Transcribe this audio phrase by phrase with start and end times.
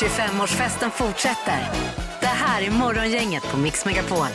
[0.00, 2.09] 25-årsfesten fortsätter.
[2.30, 4.26] Det här är Morgongänget på Mix Megapol.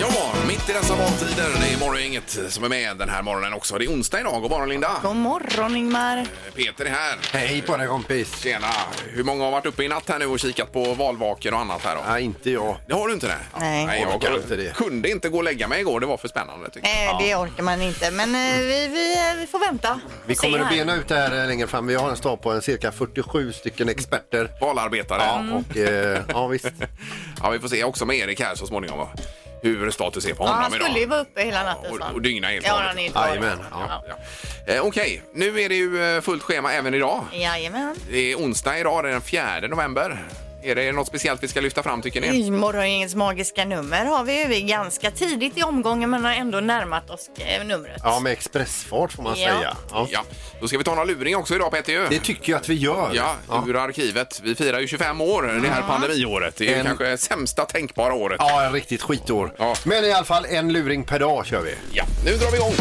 [0.00, 0.08] Ja,
[0.48, 1.48] mitt i dessa valtider.
[1.60, 3.78] Det är morgongänget som är med den här morgonen också.
[3.78, 4.42] Det är onsdag idag.
[4.42, 4.90] God morgon Linda.
[5.02, 6.26] God morgon Ingmar.
[6.54, 7.18] Peter är här.
[7.32, 8.38] Hej på dig kompis.
[8.42, 8.66] Tjena.
[9.12, 11.82] Hur många har varit uppe i natt här nu och kikat på valvakor och annat
[11.84, 12.02] här då?
[12.08, 12.76] Nej, inte jag.
[12.88, 13.38] Det har du inte det?
[13.60, 14.00] Nej.
[14.02, 14.74] jag Orkar inte det.
[14.76, 16.00] kunde inte gå och lägga mig igår.
[16.00, 17.12] Det var för spännande tycker jag.
[17.12, 20.00] Eh, det orkar man inte, men eh, vi, vi, eh, vi får vänta.
[20.26, 20.76] Vi Se kommer att här.
[20.76, 21.86] bena ut det här eh, längre fram.
[21.86, 24.50] Vi har en stab på en cirka 47 stycken experter.
[24.60, 25.22] Valarbetare.
[25.22, 26.66] Ja, och eh, ja visst.
[27.42, 29.08] Ja, vi får se också med Erik här så småningom
[29.62, 30.86] hur status är på Ja, honom han idag.
[30.86, 31.92] skulle ju vara uppe hela natten.
[32.02, 32.88] och, och dygna helt Ja, vanligt.
[32.88, 34.02] han är inte Jajamän, ja.
[34.66, 34.74] Ja.
[34.74, 37.24] Eh, Okej, nu är det ju eh, fullt schema även idag.
[37.32, 37.96] Jajamän.
[38.10, 40.18] Det är onsdag idag, det är den 4 november.
[40.66, 42.50] Är det något speciellt vi ska lyfta fram tycker ni?
[42.50, 46.60] Morgongängets magiska nummer har vi ju vi är ganska tidigt i omgången men har ändå
[46.60, 48.00] närmat oss eh, numret.
[48.04, 49.48] Ja, med expressfart får man Ja.
[49.48, 49.76] säga.
[49.90, 50.06] Ja.
[50.10, 50.24] Ja,
[50.60, 52.06] då ska vi ta några luring också idag Peter ju.
[52.10, 53.10] Det tycker jag att vi gör.
[53.14, 53.34] Ja,
[53.66, 54.40] ur arkivet.
[54.44, 56.56] Vi firar ju 25 år det här pandemiåret.
[56.56, 58.36] Det är ju En- kanske sämsta tänkbara året.
[58.40, 59.52] Ja, en riktigt skitår.
[59.58, 59.74] Ja.
[59.84, 61.74] Men i alla fall en luring per dag kör vi.
[61.92, 62.74] Ja, nu drar vi igång.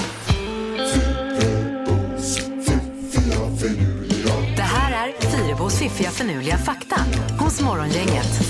[5.79, 6.95] Fiffiga förnuliga fakta
[7.39, 8.41] hos Morgongänget.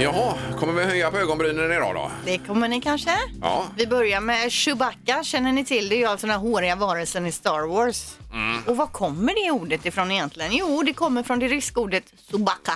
[0.00, 2.10] Jaha, kommer vi höja på ögonbrynen idag då?
[2.24, 3.10] Det kommer ni kanske?
[3.40, 3.64] Ja.
[3.76, 5.88] Vi börjar med Chewbacca, känner ni till?
[5.88, 8.16] Det är ju alltså den här håriga varelsen i Star Wars.
[8.32, 8.62] Mm.
[8.66, 10.50] Och var kommer det ordet ifrån egentligen?
[10.52, 12.74] Jo, det kommer från det ryska ordet Chewbacca,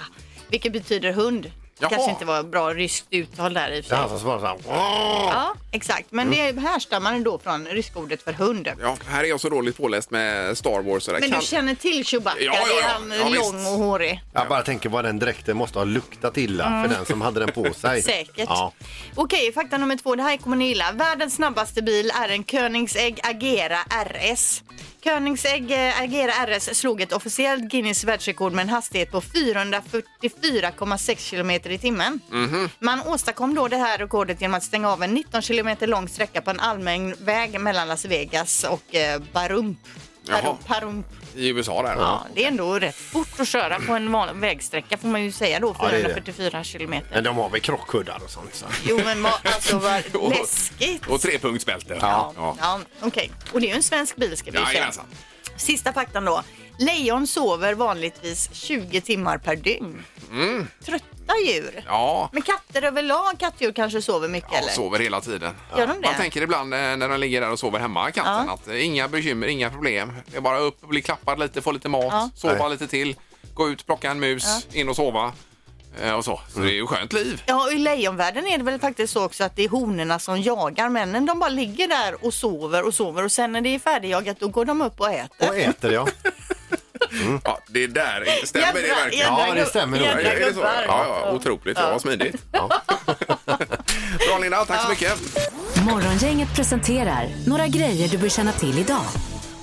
[0.49, 1.51] vilket betyder hund.
[1.79, 1.91] Jaha.
[1.91, 3.99] Kanske inte var bra ryskt uttal där i och Det för är sig.
[3.99, 4.57] han som svarar så här.
[5.33, 6.07] Ja, exakt.
[6.11, 8.69] Men det härstammar då från ryska ordet för hund.
[8.81, 11.03] Ja, här är jag så dåligt påläst med Star Wars.
[11.03, 12.37] Så det Men du känner till Chewbacca?
[12.41, 12.89] Ja, ja, Det är ja.
[13.23, 14.21] han Ja, lång och hårig.
[14.33, 17.53] Jag bara tänker vad den dräkten måste ha luktat illa för den som hade den
[17.53, 18.03] på sig.
[18.03, 18.49] Säkert.
[18.49, 18.73] Ja.
[19.15, 20.15] Okej, fakta nummer två.
[20.15, 20.93] Det här kommer ni gilla.
[20.93, 24.63] Världens snabbaste bil är en Koenigsegg Agera RS.
[25.05, 31.35] Koenigsegg eh, Agera RS slog ett officiellt Guinness världsrekord med en hastighet på 444,6
[31.65, 32.21] kilometer i timmen.
[32.31, 32.69] Mhm.
[32.79, 36.43] Man åstadkom då det här rekordet genom att stänga av en 19 kilometer lång sträcka
[36.43, 39.79] på en allmän väg mellan Las Vegas och eh, Barump.
[40.27, 40.43] Jaha.
[40.43, 41.07] Barump, Barump.
[41.37, 41.95] I USA där.
[41.97, 45.33] Ja, det är ändå rätt fort att köra på en vanlig vägsträcka får man ju
[45.33, 46.15] säga då, Ja, det är det.
[46.15, 47.09] 444 kilometer.
[47.15, 48.55] Men de har väl krockkuddar och sånt.
[48.55, 48.67] Så.
[48.85, 51.07] Jo men vad, alltså vad läskigt.
[51.07, 51.99] Och trepunktsbälte.
[52.01, 52.57] Ja, ja.
[52.61, 53.31] ja okej.
[53.53, 54.69] Och det är ju en svensk bil ska vi säga.
[54.73, 55.05] Jajamensan.
[55.57, 56.43] Sista faktan då.
[56.79, 60.05] Lejon sover vanligtvis 20 timmar per dygn.
[61.27, 61.69] Trötta djur.
[61.71, 61.85] Mm.
[61.87, 62.29] Ja.
[62.33, 64.69] Men katter överlag, kattdjur kanske sover mycket Ja, eller?
[64.73, 65.55] sover hela tiden.
[65.77, 66.07] Gör de det?
[66.07, 68.55] Man tänker ibland eh, när de ligger där och sover hemma, katten, Ja.
[68.55, 70.13] att eh, inga bekymmer, inga problem.
[70.27, 72.31] Det är bara upp, bli klappad lite, få lite mat, Ja.
[72.37, 72.71] sova Nej.
[72.71, 73.17] lite till,
[73.55, 75.33] gå ut, plocka en mus, in och sova.
[76.03, 76.41] Eh, Och så.
[76.55, 77.43] så det är ju skönt liv.
[77.47, 80.41] Ja, och i lejonvärlden är det väl faktiskt så också att det är honorna som
[80.43, 81.27] jagar männen.
[81.27, 84.49] De bara ligger där och sover och sover och sen när det är färdigjagat då
[84.49, 85.49] går de upp och äter.
[85.49, 85.93] Och äter
[87.01, 87.41] ja.
[87.45, 89.19] Ja, det där, stämmer det verkligen?
[89.37, 90.07] jädra Ja, det stämmer nog.
[90.07, 90.55] jädra Ja, är det så?
[90.55, 90.85] gubbar.
[90.87, 91.79] Ja, ja, otroligt.
[91.79, 92.51] Ja, vad smidigt.
[94.29, 95.19] Bra Linda, tack så mycket.
[95.91, 99.05] Morgongänget presenterar några grejer du bör känna till idag.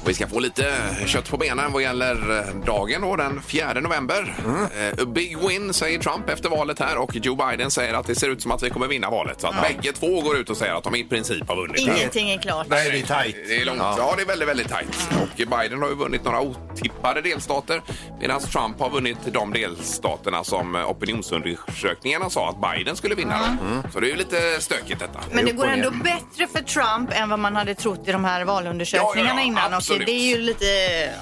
[0.01, 0.73] Och Vi ska få lite
[1.05, 4.35] kött på benen vad gäller eh, dagen då, den 4 november.
[4.77, 8.15] Eh, a big win säger Trump efter valet här och Joe Biden säger att det
[8.15, 9.41] ser ut som att vi kommer vinna valet.
[9.41, 11.79] Så att bägge två går ut och säger att de i princip har vunnit.
[11.79, 12.67] Ingenting är klart.
[12.69, 13.35] Nej, det är tajt.
[13.47, 13.79] Det är långt.
[13.79, 14.13] Ja.
[14.17, 15.09] det är väldigt, väldigt tajt.
[15.21, 17.81] Och Biden har ju vunnit några otippade delstater
[18.19, 23.57] medan Trump har vunnit de delstaterna som opinionsundersökningarna sa att Biden skulle vinna.
[23.93, 25.19] Så det är ju lite stökigt detta.
[25.31, 28.45] Men det går ändå bättre för Trump än vad man hade trott i de här
[28.45, 29.71] valundersökningarna Ja, ja, ja, innan.
[29.91, 30.01] Absolut.
[30.01, 30.65] Och det är ju lite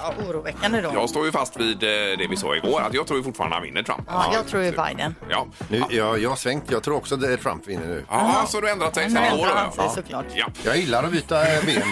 [0.02, 0.90] ja, oroväckande då.
[0.94, 1.88] Jag står ju fast vid eh,
[2.18, 4.02] det vi sa igår, att jag tror ju fortfarande han vinner Trump.
[4.06, 5.14] Ja, jag tror ju Biden.
[5.30, 5.46] Ja.
[5.68, 6.70] Nu, jag, jag har svängt.
[6.70, 8.04] Jag tror också att Trump vinner nu.
[8.10, 9.90] Ja, så har du ändrat dig Nu sen ändrar han sig Ja.
[9.90, 10.26] såklart.
[10.34, 11.82] Ja, Jag gillar att byta eh, ben.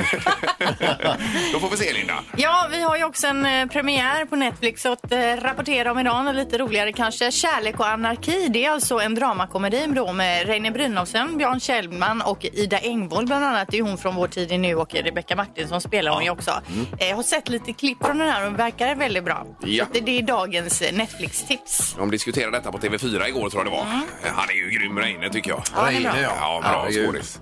[1.53, 2.15] då får vi se Linda.
[2.37, 6.27] Ja, vi har ju också en eh, premiär på Netflix att eh, rapportera om idag.
[6.27, 7.33] Och lite roligare kanske.
[7.33, 8.49] Kärlek och anarki.
[8.49, 13.45] Det är alltså en dramakomedi då med Reine Brynolfsson, Björn Kjellman och Ida Engvall bland
[13.45, 13.69] annat.
[13.71, 16.51] Det är hon från Vår tid är nu och Rebecca Martinsson spelar hon ju också.
[16.99, 19.47] Eh, Jag har sett lite klipp från den här och den verkar väldigt bra.
[19.61, 19.85] Ja.
[19.95, 21.95] Så det, är dagens eh, Netflix-tips.
[21.99, 23.83] De diskuterade detta på TV4 igår tror jag det var.
[23.83, 25.63] Eh, Han är ju grym Reine tycker jag.
[25.77, 25.87] Ja.
[25.91, 27.07] Reine, Ja, bra Herregud.
[27.07, 27.41] skådis.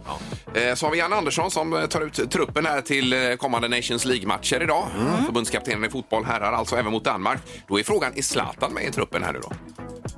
[0.55, 4.63] Eh, Så har vi Jan Andersson som tar ut truppen här till kommande Nations League-matcher
[4.63, 4.87] idag.
[5.27, 7.39] Förbundskaptenen i fotboll herrar, alltså även mot Danmark.
[7.69, 9.53] Då är frågan, är Zlatan med i truppen här nu då?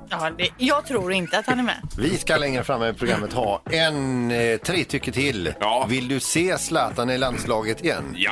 [0.09, 1.75] Ja, det, jag tror inte att han är med.
[1.97, 5.53] Vi ska längre fram i programmet ha en, eh, tre tycker till.
[5.59, 5.85] Ja.
[5.89, 8.13] Vill du se Zlatan i landslaget igen?
[8.15, 8.31] Ja.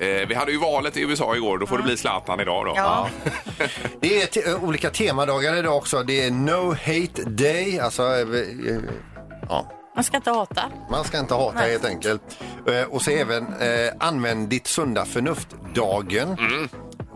[0.00, 2.72] Eh, Vi hade ju valet i USA igår, då får det bli Zlatan idag då.
[2.76, 3.08] Ja.
[4.00, 6.02] Det är te- olika temadagar idag också.
[6.02, 8.02] Det är No Hate Day, alltså...
[8.02, 8.20] eh,
[8.70, 8.80] eh,
[9.48, 9.72] Ja.
[9.94, 10.62] Man ska inte hata.
[10.90, 12.22] Man ska inte hata helt enkelt.
[12.68, 16.36] Eh, Och så även eh, använd ditt sunda förnuft-dagen.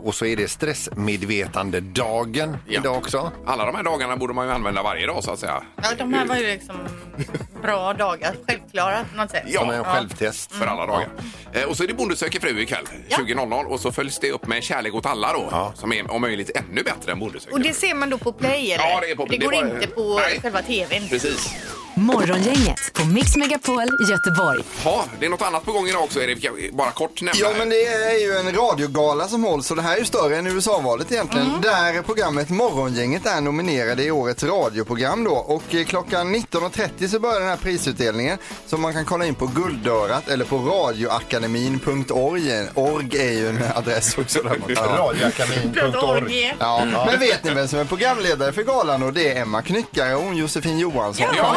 [0.03, 2.81] Och så är det stressmedvetande-dagen Ja.
[2.81, 3.33] idag också.
[3.47, 5.63] Alla de här dagarna borde man ju använda varje dag så att säga.
[5.83, 6.77] Ja, de här var ju liksom
[7.63, 8.35] bra dagar.
[8.49, 9.43] Självklart på något sätt.
[9.47, 9.61] Ja.
[9.61, 10.53] Som en självtest.
[10.53, 11.09] För alla dagar.
[11.53, 13.17] Eh, och så är det Bonde söker fru ikväll, Ja.
[13.17, 16.51] 20.00 och så följs det upp med Kärlek åt alla då, som är om möjligt
[16.57, 17.75] ännu bättre än Bonde söker Och det fru.
[17.89, 18.85] ser man då på Play eller?
[18.85, 20.41] Ja, det är på- det det går var- inte på Nej.
[20.43, 21.09] själva TVn.
[21.09, 21.55] Precis.
[21.95, 24.61] Morgongänget på Mix Megapol Göteborg.
[24.85, 26.47] Ja, det är något annat på gång idag också Erik.
[26.73, 27.41] Bara kort nämna.
[27.41, 30.37] Ja, men det är ju en radiogala som hålls och det här är ju större
[30.37, 31.47] än USA-valet egentligen.
[31.49, 31.61] Mm.
[31.61, 35.31] Där programmet Morgongänget är nominerade i årets radioprogram då.
[35.33, 39.47] Och eh, klockan 19.30 så börjar den här prisutdelningen som man kan kolla in på
[39.47, 42.69] Guldörat eller på radioakademin.org.
[42.75, 44.43] Org är ju en adress också.
[44.43, 46.57] Där man kan- Radioakademin.org.
[46.59, 49.11] Ja, men vet ni vem som är programledare för galan då?
[49.11, 51.55] Det är Emma Knyckare och hon Josefin Johansson Ja, från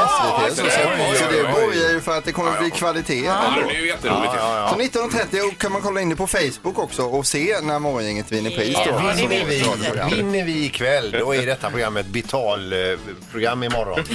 [0.51, 0.71] SVT.
[1.17, 3.23] Så, det borgar ju för att det kommer att bli kvalitet.
[3.25, 4.33] Ja, det är ju jätteroligt.
[4.37, 8.31] Ja, Så 19.30 kan man kolla in det på Facebook också och se när Morgongänget
[8.31, 8.91] vinner pris då.
[8.91, 9.61] Ja, vet är vi.
[9.61, 10.09] ett radioprogram.
[10.09, 13.99] Vinner vi ikväll, då är detta programmet betalprogram imorgon.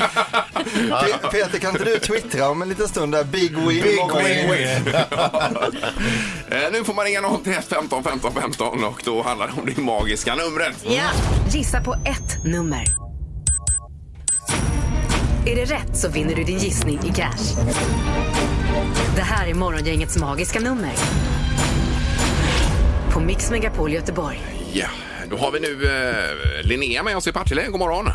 [0.75, 3.25] Pe- Peter, kan inte du twittra om en liten stund där?
[3.25, 3.97] Big win.
[3.97, 4.83] Morgongänget.
[6.51, 9.81] Eh, nu får man ringa 031 15 15 15 och då handlar det om det
[9.81, 10.77] magiska numret.
[10.83, 11.03] Ja.
[11.53, 13.08] Gissa på ett nummer.
[15.49, 17.57] Är det rätt så vinner du din gissning i cash.
[19.17, 20.93] Det här är Morgongängets magiska nummer.
[23.11, 24.41] På Mix Megapol Göteborg.
[24.73, 24.87] Ja,
[25.31, 27.67] då har vi nu eh, Linnea med oss i Partille.
[27.67, 28.09] God morgon.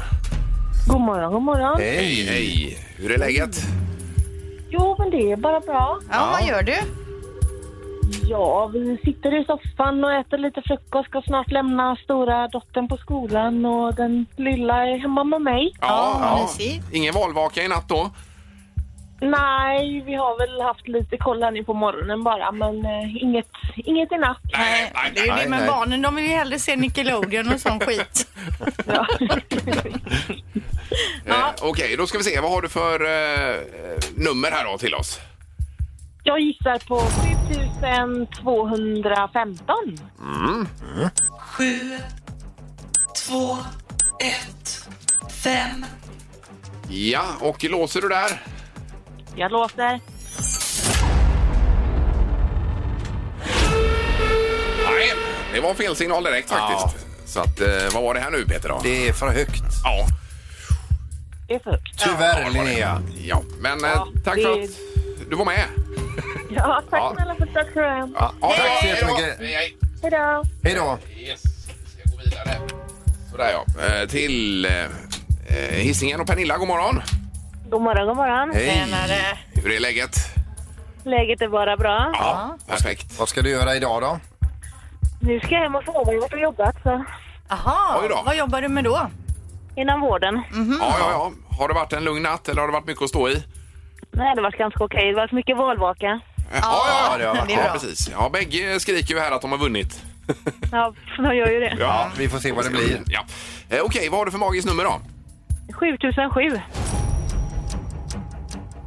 [0.88, 1.80] God morgon, god morgon.
[1.80, 2.78] Hej, hej.
[2.96, 3.62] Hur är läget?
[4.70, 6.00] Jo, men det är bara bra.
[6.12, 7.03] ja, vad gör du?
[8.22, 11.10] Ja, vi sitter i soffan och äter lite frukost.
[11.10, 15.74] Ska snart lämna stora dottern på skolan och den lilla är hemma med mig.
[15.82, 16.86] Ja, mysigt.
[16.92, 18.12] Ingen valvaka i natt då?
[19.22, 23.48] Nej, vi har väl haft lite koll här nu på morgonen bara, men eh, inget,
[23.76, 24.38] inget i natt.
[24.58, 25.44] Nej, nej, Det är ju nej.
[25.44, 25.68] det med nej.
[25.70, 26.02] barnen.
[26.02, 28.28] De vill ju hellre se Nickelodeon och sån skit.
[28.88, 29.08] Ja.
[31.26, 32.40] Eh, Okej, då ska vi se.
[32.40, 33.56] Vad har du för eh,
[34.16, 35.20] nummer här då till oss?
[36.24, 39.76] Jag gissar på 7215.
[41.40, 41.98] sju,
[43.28, 43.58] två,
[44.20, 44.88] ett,
[45.44, 45.86] fem.
[46.90, 48.42] Ja, och låser du där?
[49.36, 50.00] Jag låter.
[54.90, 55.14] Nej,
[55.54, 57.06] det var fel signal direkt faktiskt.
[57.26, 58.80] Så att, eh, vad var det här nu Peter då?
[58.84, 59.64] Det är för högt.
[59.84, 60.06] Ja,
[61.48, 62.00] Det är för högt.
[62.00, 63.02] Tyvärr Linnea.
[63.28, 63.42] ja.
[63.60, 64.70] men eh, Ja, tack det- för att
[65.30, 65.66] du var med.
[66.56, 67.14] Ja, tack Ja.
[67.16, 68.10] snälla för att du är med.
[68.20, 68.88] Ja, Tack så hej då.
[68.88, 69.40] jättemycket.
[69.40, 69.78] Hej, hej.
[70.02, 70.44] Hej då.
[70.64, 70.98] Hej då.
[71.18, 72.58] Yes, vi ska gå vidare.
[73.32, 73.86] Sådär ja.
[74.02, 74.72] Eh, till eh,
[75.50, 77.02] eh, Hisingen och Pernilla, god morgon.
[77.70, 78.52] God morgon, god morgon.
[78.54, 78.70] Hej.
[78.86, 79.38] Tjenare.
[79.54, 80.16] Hur är läget?
[81.04, 82.12] Läget är bara bra.
[82.14, 83.20] Ja, perfekt.
[83.20, 84.20] Vad ska du göra idag då?
[85.22, 86.00] Nu ska jag hem och sova.
[86.14, 87.06] Jag har varit och jobbat så.
[88.02, 88.22] Oj då.
[88.26, 89.10] vad jobbar du med då?
[89.76, 90.42] inom vården.
[90.80, 91.32] Ja, ja, ja.
[91.58, 93.44] Har det varit en lugn natt eller har det varit mycket att stå i?
[94.12, 95.08] Nej, det var ganska okej.
[95.10, 96.20] Det var mycket valvaka.
[96.62, 97.74] Ja, ja, det har varit ja, bra.
[97.74, 98.10] precis.
[98.12, 100.02] Ja, bägge skriker ju här att de har vunnit.
[100.72, 101.76] Ja, de gör ju det.
[101.80, 103.02] Ja, vi får se vad det blir.
[103.08, 103.26] Ja.
[103.70, 105.02] Eh, Okej, vad har du för magiskt nummer då?
[105.74, 106.62] 7007.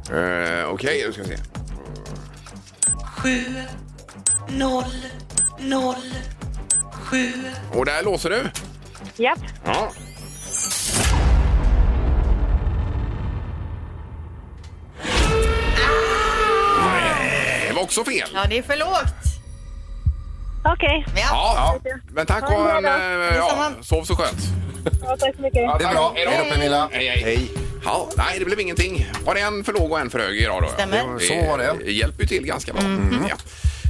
[0.09, 1.37] Eh, Okej, då ska vi se.
[3.17, 3.43] Sju,
[4.49, 4.83] noll,
[5.59, 6.13] noll,
[6.91, 7.31] sju.
[7.73, 8.43] Och där låser du?
[9.23, 9.39] Japp.
[9.65, 9.91] Ja.
[17.87, 18.29] Också fel.
[18.33, 19.15] Ja, det är för lågt.
[20.73, 21.05] Okej.
[21.15, 21.79] Ja.
[21.83, 22.95] Ja, men tack Ha en och bra en, dag.
[23.01, 23.71] eh, ja, Detsamma.
[23.81, 24.37] sov så skönt.
[25.01, 25.61] Ja, tack så mycket.
[25.61, 26.11] Ja, Det är bra.
[26.15, 26.31] Hej då.
[26.31, 26.89] Hej då Pernilla.
[26.91, 27.51] Hej, hej.
[27.85, 29.07] Ja, nej, det blev ingenting.
[29.25, 30.69] Var det en för låg och en för hög idag då?
[30.69, 30.97] Stämmer.
[31.19, 31.75] Så var det.
[31.85, 32.81] Det hjälper ju till ganska bra.
[33.29, 33.35] Ja.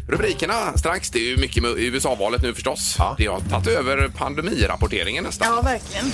[0.09, 2.95] Rubrikerna strax, det är ju mycket med USA-valet nu förstås.
[2.99, 3.15] Ja.
[3.17, 5.47] Det har tagit över pandemirapporteringen nästan.
[5.55, 6.05] Ja, verkligen.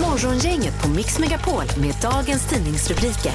[0.00, 3.32] Morgongänget på Mix Megapol med dagens tidningsrubriker.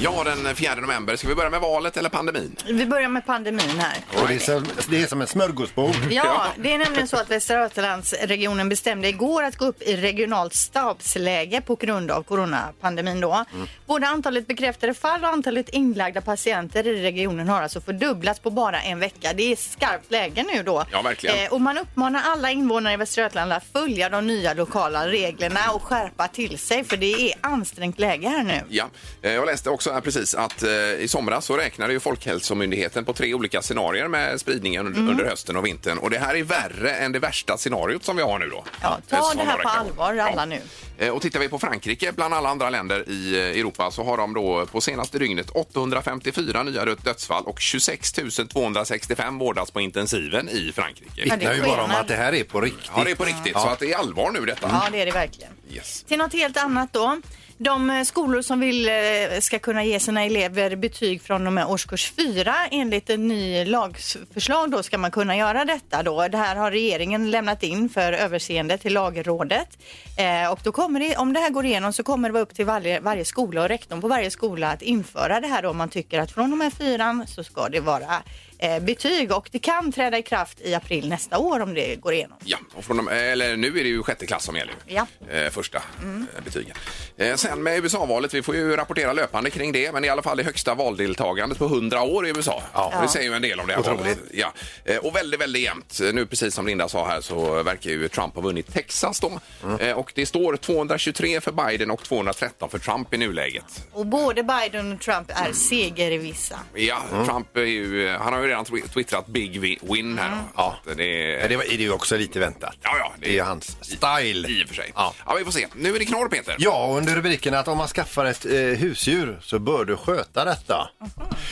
[0.00, 1.16] Ja, den 4 november.
[1.16, 2.56] Ska vi börja med valet eller pandemin?
[2.66, 3.96] Vi börjar med pandemin här.
[4.22, 5.96] Och det, är som, det är som en smörgåsbord.
[6.10, 10.54] Ja, det är nämligen så att Västra Götalandsregionen bestämde igår att gå upp i regionalt
[10.54, 13.44] stabsläge på grund av coronapandemin då.
[13.86, 18.80] Både antalet bekräftade fall och antalet inlagda patienter i regionen har alltså fördubblats på bara
[18.80, 19.32] en vecka.
[19.36, 20.84] Det är skarpt läge nu då.
[20.92, 21.36] Ja, verkligen.
[21.46, 25.60] Eh, och man uppmanar alla invånare i Västra Götaland att följa de nya lokala reglerna
[25.72, 28.60] och skärpa till sig för det är ansträngt läge här nu.
[28.68, 28.84] Ja,
[29.22, 33.12] eh, jag läste också här precis att eh, i somras så räknade ju Folkhälsomyndigheten på
[33.12, 35.10] tre olika scenarier med spridningen under, Mm.
[35.12, 35.98] under hösten och vintern.
[35.98, 38.64] Och det här är värre än det värsta scenariot som vi har nu då.
[38.82, 40.28] Ja, Eh, ta som det här på allvar Ja.
[40.28, 40.60] alla nu.
[40.98, 44.16] Eh, Och tittar vi på Frankrike, bland alla andra länder i eh, Europa, så har
[44.16, 48.12] de då på senaste dygnet 854 nya död- dödsfall och 26
[48.52, 51.10] 265 vårdas på intensiven i Frankrike.
[51.14, 52.00] det vittnar ju bara om skenar.
[52.00, 52.90] att det här är på riktigt.
[52.96, 53.52] Ja, det är på riktigt.
[53.52, 54.68] Så att det är allvar nu detta.
[54.72, 55.52] Ja, det är det verkligen.
[55.70, 56.02] Yes.
[56.02, 57.20] Till något helt annat då.
[57.58, 61.66] De eh, skolor som vill, eh, ska kunna ge sina elever betyg från och med
[61.66, 66.28] årskurs 4 enligt en ny lagförslag då ska man kunna göra detta då.
[66.28, 69.78] Det här har regeringen lämnat in för överseende till lagrådet.
[70.18, 72.54] Eh, och då kommer det, om det här går igenom så kommer det vara upp
[72.54, 75.76] till varje, varje skola och rektorn på varje skola att införa det här då om
[75.76, 78.22] man tycker att från och med fyran så ska det vara
[78.58, 82.12] eh, betyg och det kan träda i kraft i april nästa år om det går
[82.14, 82.38] igenom.
[82.44, 84.74] Ja, och från de, eller nu är det ju sjätte klass som gäller.
[84.86, 84.94] ju.
[84.94, 85.06] Ja.
[85.30, 86.76] Eh, första eh, betygen.
[87.16, 90.36] Eh, sen med USA-valet, vi får ju rapportera löpande kring det, men i alla fall
[90.36, 92.62] det högsta valdeltagandet på 100 år i USA.
[92.74, 92.92] Ja.
[93.02, 94.18] Det säger ju en del om det här valet.
[94.32, 94.52] Ja.
[94.84, 96.00] Eh, och väldigt, väldigt jämnt.
[96.12, 99.40] Nu precis som Linda sa här så verkar ju Trump ha vunnit Texas då.
[99.80, 103.86] Eh, och det står 223 för Biden och 213 för Trump i nuläget.
[103.92, 106.58] Och både Biden och Trump är segervissa.
[106.74, 110.38] Ja, Trump är ju, han har ju redan twi- twittrat big win här.
[110.56, 110.76] Ja.
[110.96, 112.74] Det är, det var- är det ju också lite väntat.
[112.82, 114.48] ja, ja, Det är hans style.
[114.48, 114.92] I och för sig.
[114.94, 115.14] Ja.
[115.26, 115.34] Ja.
[115.38, 115.66] vi får se.
[115.76, 116.56] Nu är det knorr, Peter.
[116.58, 120.44] Ja, och under rubriken att om man skaffar ett eh, husdjur så bör du sköta
[120.44, 120.88] detta.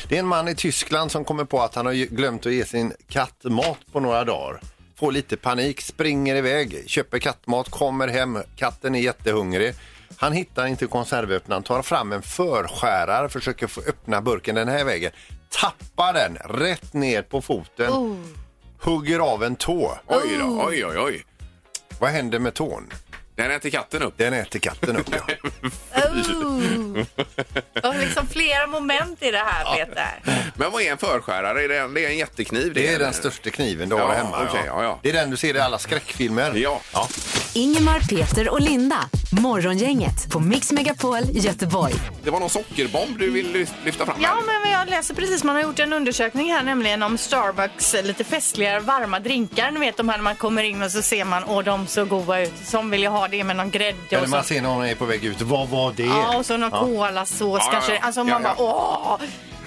[0.09, 2.53] Det är en man i Tyskland som kommer på att han har ju glömt att
[2.53, 4.61] ge sin katt mat på några dagar.
[4.99, 9.75] Får lite panik, springer iväg, köper kattmat, kommer hem, katten är jättehungrig.
[10.17, 15.13] Han hittar inte konservöppnaren, tar fram en förskärare, försöker få öppna burken den här vägen.
[15.51, 18.23] Tappar den rätt ner på foten,
[18.81, 19.99] hugger av en tå.
[20.07, 21.25] Oj då, oj, oj, oj.
[21.99, 22.93] Vad händer med tån?
[23.37, 24.15] Den äter katten upp.
[24.17, 25.27] Den äter katten upp, ja.
[25.95, 26.84] Oh.
[27.73, 30.21] Det var liksom flera moment i det här, Peter.
[30.57, 31.65] Men vad är en förskärare?
[31.65, 32.73] Är det, en- det är en jättekniv?
[32.75, 34.47] Det är en- den största kniven du har Ja, hemma.
[34.51, 34.99] okej, ja, ja.
[35.03, 36.53] Det är den du ser i alla skräckfilmer.
[36.55, 36.81] Ja.
[37.53, 38.99] Ingemar, Peter och Linda.
[39.33, 41.95] Morgongänget på Mix Megapol Göteborg.
[42.25, 44.17] Det var någon sockerbomb du vill lyf- lyfta fram?
[44.23, 44.63] Ja, här.
[44.63, 45.45] men jag läser precis.
[45.45, 49.71] Man har gjort en undersökning här nämligen om Starbucks eh, lite festligare varma drinkar.
[49.71, 52.05] Ni vet de här när man kommer in och så ser man, åh de så
[52.05, 52.53] goda ut.
[52.65, 54.31] Som vill jag ha det med någon grädde Eller och så.
[54.37, 55.43] man ser någon är på väg ut.
[55.43, 56.03] Vad var det?
[56.03, 57.99] Ja, och så någon kolasås kanske.
[57.99, 59.19] Alltså man bara åh!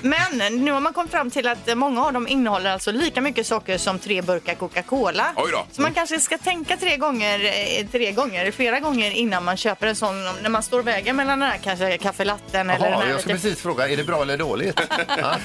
[0.02, 3.48] Men nu har man kommit fram till att många av dem innehåller alltså lika mycket
[3.48, 5.26] socker som tre burkar Coca-Cola.
[5.36, 5.66] Oj då.
[5.72, 7.40] Så man kanske ska tänka tre gånger,
[7.80, 10.24] eh, tre gånger, flera gånger innan man köper en sån.
[10.42, 13.22] När man står och väger mellan den här kanske kaffelatten eller den Jaha, här jag
[13.22, 14.80] ska lite precis fråga, är det bra eller dåligt?
[15.08, 15.36] ja.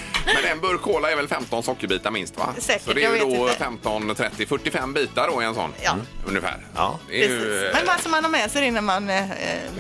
[0.43, 2.55] Men en burk cola är väl 15 sockerbitar minst va?
[2.59, 3.59] Säkert, Så det är jag ju vet då inte.
[3.59, 5.71] 15, 30, 45 bitar då i en sån.
[5.85, 5.97] Ja.
[6.27, 6.67] Ungefär.
[6.75, 6.99] Ja.
[7.09, 7.75] Det är ju, Precis.
[7.75, 9.25] Men vad som man har med sig det när man eh,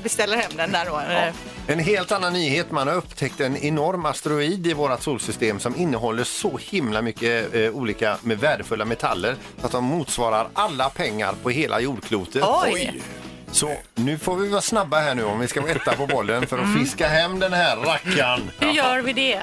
[0.02, 0.99] beställer hem den där då.
[0.99, 1.33] eller?
[1.67, 2.71] En helt annan nyhet.
[2.71, 7.71] Man har upptäckt en enorm asteroid i vårt solsystem som innehåller så himla mycket eh,
[7.71, 12.42] olika med värdefulla metaller så att de motsvarar alla pengar på hela jordklotet.
[12.64, 13.02] Oj!
[13.50, 16.47] Så nu får vi vara snabba här nu om vi ska vara etta på bollen
[16.47, 18.50] för att fiska hem den här rackaren.
[18.59, 19.42] Hur gör vi det?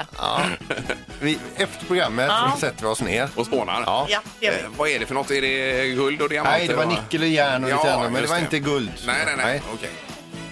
[1.21, 2.55] Vi, efter programmet Ja.
[2.59, 3.29] sätter vi oss ner.
[3.35, 3.83] och spånar.
[3.85, 4.05] Ja.
[4.09, 4.59] Ja, det gör vi.
[4.59, 5.31] Eh, vad är det för något?
[5.31, 6.57] Är det guld och diamanter?
[6.59, 6.89] Nej, det var va?
[6.91, 8.91] nickel och järn och lite Ja, annat, men det just var inte guld.
[9.07, 9.61] Nej, nej, nej.
[9.73, 9.89] Okej.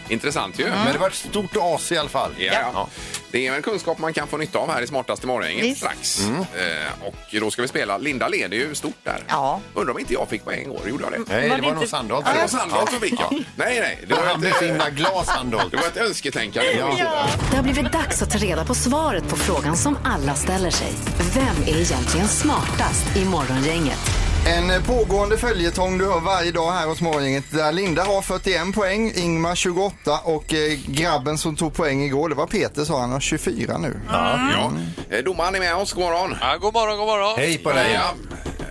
[0.10, 0.66] Intressant ju.
[0.70, 2.32] Men det var ett stort as i alla fall.
[2.38, 2.88] Ja, ja.
[3.32, 5.78] Det är en kunskap man kan få nytta av här i Smartaste morgongänget Visst.
[5.78, 6.20] strax.
[6.28, 7.98] Eh, och då ska vi spela.
[7.98, 9.24] Linda leder ju stort där.
[9.28, 9.62] Ja.
[9.74, 10.82] Undrar om inte jag fick poäng igår.
[10.90, 11.18] Gjorde jag det?
[11.34, 12.26] Nej, Var det det var nog inte- Sandholt.
[12.28, 13.32] Ja, det var Sandholt som fick jag.
[13.56, 14.00] Nej, nej.
[14.08, 15.72] Det var, Han blev så ett, himla glad Sandholt.
[15.72, 16.72] det var ett önsketänkande.
[17.00, 17.28] Ja.
[17.52, 20.94] Det har blivit dags att ta reda på svaret på frågan som alla ställer sig.
[21.36, 24.00] Vem är egentligen smartast i Morgongänget?
[24.48, 29.12] En pågående följetong du hör varje dag här hos Morgongänget där Linda har 41 poäng,
[29.16, 33.20] Ingmar 28 och eh, grabben som tog poäng igår, det var Peter så han har
[33.20, 34.00] 24 nu.
[34.10, 34.72] Ja.
[35.10, 35.94] Eh, Domaren är med oss.
[35.94, 36.36] God morgon.
[36.42, 37.34] Ja, god morgon, god morgon.
[37.38, 37.94] Hej på dig.
[37.94, 38.14] Ja.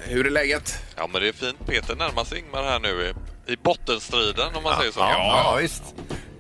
[0.09, 0.79] Hur är läget?
[0.97, 1.67] Ja, men det är fint.
[1.67, 2.89] Peter närmar sig Ingmar här nu
[3.49, 5.01] i, i bottenstriden om man säger så.
[5.01, 5.83] Ja, ja, visst.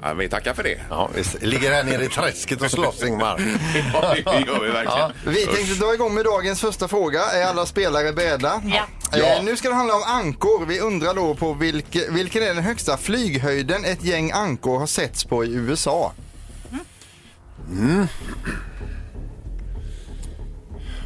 [0.02, 0.81] Ja, vi tackar för det.
[0.90, 1.43] Ja, visst.
[1.43, 3.40] Ligger här nere i träsket och slåss Ingmar.
[3.93, 5.12] Ja, det gör vi verkligen.
[5.26, 7.21] Vi tänkte dra igång med dagens första fråga.
[7.25, 8.62] Är alla spelare beredda?
[8.64, 8.83] Ja.
[9.13, 10.67] Eh, nu ska det handla om ankor.
[10.67, 15.25] Vi undrar då på vilke, vilken är den högsta flyghöjden ett gäng ankor har setts
[15.25, 16.13] på i USA?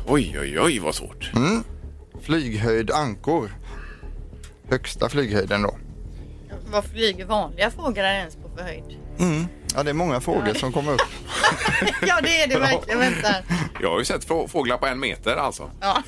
[0.07, 1.31] Oj, oj, oj, vad svårt.
[2.23, 3.51] Flyghöjd ankor.
[4.69, 5.75] Högsta flyghöjden då.
[6.73, 8.99] Vad flyger vanliga fåglar ens på för höjd?
[9.75, 11.01] Ja, det är många frågor som kommer upp.
[12.07, 12.99] ja, det är det verkligen.
[12.99, 13.35] Vänta.
[13.81, 15.71] Jag har ju sett fåglar på en meter alltså.
[15.81, 16.03] Ja.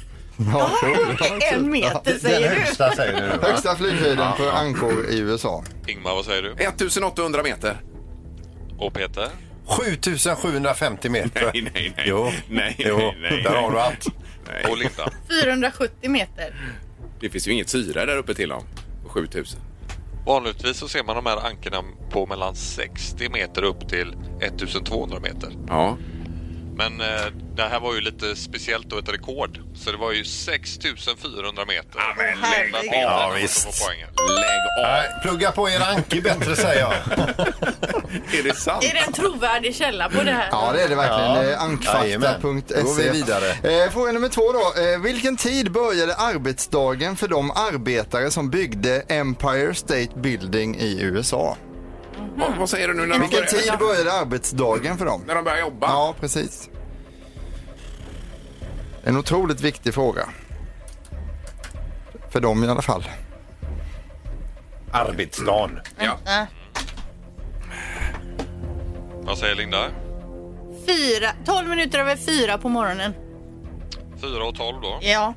[1.52, 2.56] En meter Den säger du.
[2.60, 3.26] högsta säger du.
[3.38, 3.46] va?
[3.48, 5.64] Högsta flyghöjden på Ankor i USA.
[5.86, 6.52] Ingmar, vad säger du?
[6.52, 7.76] 1800 meter.
[8.78, 9.28] Och Peter?
[9.66, 11.50] 7750 meter.
[11.54, 12.04] Nej, nej, nej.
[12.08, 12.96] Jo, Nej, jo.
[12.98, 13.42] nej, nej.
[13.42, 14.06] där har du allt.
[14.52, 14.64] Nej.
[14.72, 15.10] Och Linda?
[15.42, 16.54] 470 meter.
[17.20, 18.62] Det finns ju inget syre där uppe till dem.
[19.02, 19.60] På 7000.
[20.26, 25.52] Vanligtvis så ser man de här ankorna på mellan 60 meter upp till 1200 meter.
[25.68, 25.96] Ja.
[26.76, 27.06] Men eh,
[27.56, 29.58] det här var ju lite speciellt och ett rekord.
[29.74, 31.86] Så det var ju 6400 meter.
[31.94, 33.12] Ja, men lägg av!
[33.12, 33.88] av, visst.
[34.28, 35.22] Lägg av.
[35.22, 36.92] Plugga på er anki bättre säger jag.
[38.38, 38.84] Är det sant?
[38.84, 40.48] Är det en trovärdig källa på det här?
[40.50, 41.34] Ja, det är det verkligen.
[41.34, 41.44] Ja.
[41.44, 41.56] Ja.
[41.56, 42.80] Ankfakta.se.
[42.80, 43.84] Då går vi vidare.
[43.84, 44.82] Eh, fråga nummer två då.
[44.82, 51.56] Eh, vilken tid började arbetsdagen för de arbetare som byggde Empire State Building i USA?
[52.36, 55.24] Vad, vad säger du nu när de, Vilken börjar, tid började arbetsdagen för dem?
[55.26, 55.86] när de börjar jobba?
[55.86, 56.70] Ja, precis.
[59.04, 60.28] En otroligt viktig fråga.
[62.30, 63.04] För dem i alla fall.
[64.92, 65.80] Arbetsdagen.
[65.98, 66.18] Ja.
[66.40, 66.44] Äh.
[69.22, 69.88] Vad säger Linda?
[70.86, 73.12] Fyra, 12 minuter över fyra på morgonen.
[74.20, 74.98] 4 och 12 då?
[75.02, 75.34] Ja.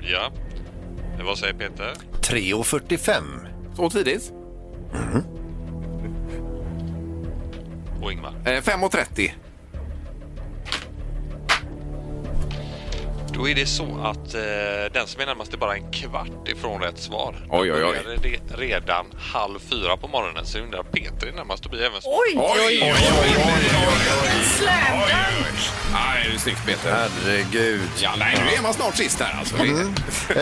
[0.00, 0.30] Ja.
[1.18, 1.94] Eh, Vad säger Peter?
[2.20, 3.22] 3.45.
[3.76, 4.32] Så tidigt?
[8.00, 8.34] Eh, och Ingmar?
[8.44, 9.30] 5.30.
[13.40, 14.40] Då är det så att eh,
[14.92, 17.34] den som är närmast är bara en kvart ifrån rätt svar.
[17.50, 17.98] Oj, oj, oj.
[18.04, 21.82] Då är det redan halv fyra på morgonen så undrar Peter är närmast och blir
[21.82, 22.08] även så.
[22.10, 22.82] Oj, oj, oj.
[22.82, 22.94] oj,
[23.54, 24.44] oj.
[24.58, 25.70] Slam dunk.
[25.92, 26.92] Nej, det är snyggt Peter.
[27.24, 27.80] Herregud.
[27.98, 29.56] Ja, nej, nu är man snart sist här alltså.
[29.56, 29.70] Det-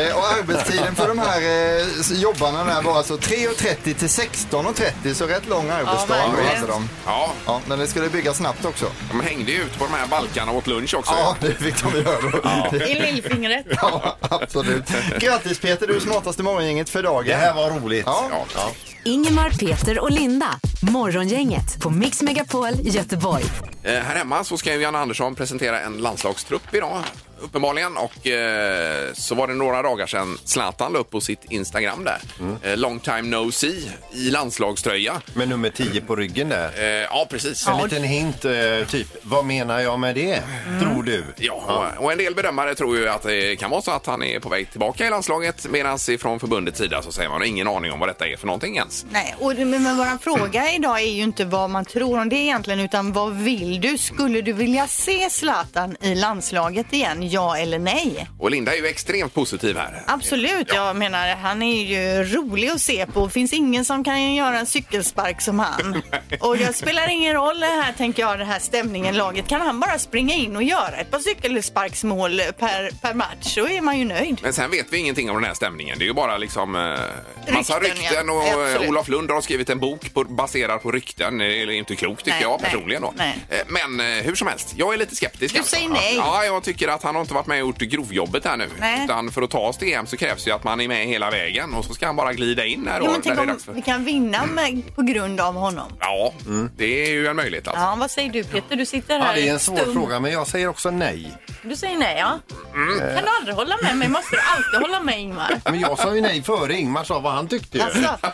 [0.08, 5.26] Eh, och arbetstiden för de här eh, jobbarna där var alltså 3.30 till 16.30 så
[5.26, 6.44] rätt lång arbetsdag verkligen.
[6.46, 6.88] då hade de.
[7.06, 8.86] Ja, Ja, men det skulle byggas snabbt också.
[9.10, 11.12] de hängde ju ut på de här balkarna och åt lunch också.
[11.12, 12.40] Ja, det fick de göra.
[12.88, 13.66] I lillfingret.
[13.82, 14.84] Ja, absolut.
[15.18, 17.26] Grattis Peter, du är smartaste morgongänget för dagen.
[17.26, 18.02] Det här var roligt.
[18.06, 18.28] Ja.
[18.54, 18.70] Ja.
[19.04, 20.46] Ingemar, Peter och Linda.
[20.82, 23.44] Morgongänget på Mix Megapol Göteborg.
[23.82, 27.02] Eh, här hemma så ska ju Jan Andersson presentera en landslagstrupp idag,
[27.40, 27.96] uppenbarligen.
[27.96, 32.18] Och eh, så var det några dagar sedan Zlatan la upp på sitt Instagram där.
[32.62, 35.22] Eh, long time no see i landslagströja.
[35.34, 36.70] Med nummer 10 på ryggen där.
[36.78, 37.66] Eh, ja, precis.
[37.68, 38.52] En liten hint, eh,
[38.90, 40.42] typ, vad menar jag med det?
[40.82, 41.24] Tror du?
[41.36, 44.22] Ja, och- och en del bedömare tror ju att det kan vara så att han
[44.22, 47.92] är på väg tillbaka i landslaget medan ifrån förbundets sida så säger man ingen aning
[47.92, 49.06] om vad detta är för någonting ens.
[49.10, 52.36] Nej, och, men, men vår fråga idag är ju inte vad man tror om det
[52.36, 53.98] egentligen utan vad vill du?
[53.98, 58.28] Skulle du vilja se Zlatan i landslaget igen, ja eller nej?
[58.38, 60.02] Och Linda är ju extremt positiv här.
[60.06, 63.28] Absolut, jag menar han är ju rolig att se på.
[63.28, 66.02] finns ingen som kan göra en cykelspark som han.
[66.40, 69.48] Och det spelar ingen roll det här, tänker jag, den här stämningen laget.
[69.48, 73.80] Kan han bara springa in och göra ett par cykelsparksmål per, per match så är
[73.80, 74.38] man ju nöjd.
[74.42, 75.98] Men sen vet vi ingenting om den här stämningen.
[75.98, 78.88] Det är ju bara liksom eh, massa Rykten, rykten och eh, Absolut.
[78.90, 81.38] Olof Lund har skrivit en bok på, baserad på rykten.
[81.38, 83.12] Det är inte klokt tycker Nej, jag nej, personligen då.
[83.16, 83.38] nej.
[83.50, 85.54] Eh, Men eh, hur som helst, jag är lite skeptisk.
[85.54, 85.76] Du alltså.
[85.76, 86.16] säger nej.
[86.16, 88.68] Ja, jag tycker att han har inte varit med och gjort grovjobbet här nu.
[88.80, 89.04] Nej.
[89.04, 91.30] Utan för att ta oss till EM så krävs ju att man är med hela
[91.30, 93.06] vägen och så ska han bara glida in här då.
[93.06, 95.92] Jo, men tänk om vi kan vinna med, på grund av honom.
[96.00, 96.32] Ja,
[96.76, 97.82] det är ju en möjlighet alltså.
[97.82, 98.76] Ja, vad säger du Peter?
[98.76, 99.94] Du sitter Ja, här det är en svår stum.
[99.94, 101.32] fråga, men jag säger också nej.
[101.62, 102.38] Du säger nej, ja.
[102.74, 102.98] Mm.
[102.98, 104.08] Kan du aldrig hålla med mig?
[104.08, 105.60] Måste du alltid hålla med Ingmar?
[105.64, 107.78] Men jag sa ju nej före Ingmar sa vad han tyckte.
[107.78, 107.84] ju.
[107.84, 108.16] Alltså,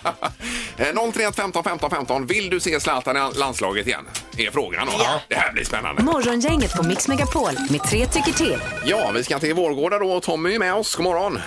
[0.79, 2.27] Eh, 031 15 15 15.
[2.27, 4.05] Vill du se Zlatan i landslaget igen?
[4.37, 4.93] Är frågan då.
[4.99, 5.21] Ja.
[5.29, 6.03] Det här blir spännande.
[6.03, 8.59] Morgongänget på Mix Megapol med tre tycker till.
[8.85, 10.21] Ja, vi ska till Vårgårda då.
[10.21, 10.95] Tommy är med oss.
[10.95, 11.39] God morgon.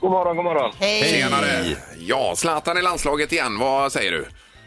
[0.00, 0.72] God morgon, god morgon.
[0.80, 1.02] hej.
[1.02, 1.76] Tjenare!
[1.98, 3.58] Ja, Zlatan i landslaget igen.
[3.58, 4.26] Vad säger du?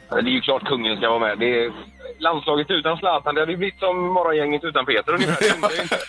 [0.09, 1.39] Det är ju klart kungen ska vara med.
[1.39, 1.71] Det är
[2.21, 5.37] landslaget utan Zlatan, det hade ju blivit som morgongänget utan Peter ungefär.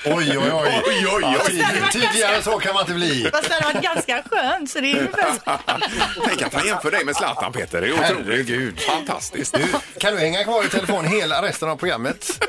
[0.17, 0.83] Oj, oj, oj.
[0.87, 1.83] Oj, oj, Ja, oj.
[1.93, 3.29] Tydligare så kan man inte bli.
[3.33, 5.33] Fast det hade varit ganska skönt, så det är ungefär.
[6.27, 7.81] Tänk att han jämför dig med Zlatan, Peter.
[7.81, 8.27] Det är otroligt.
[8.27, 8.81] Herregud.
[8.81, 9.55] Fantastiskt.
[9.55, 9.65] Du,
[10.01, 12.41] kan du hänga kvar i telefon hela resten av programmet?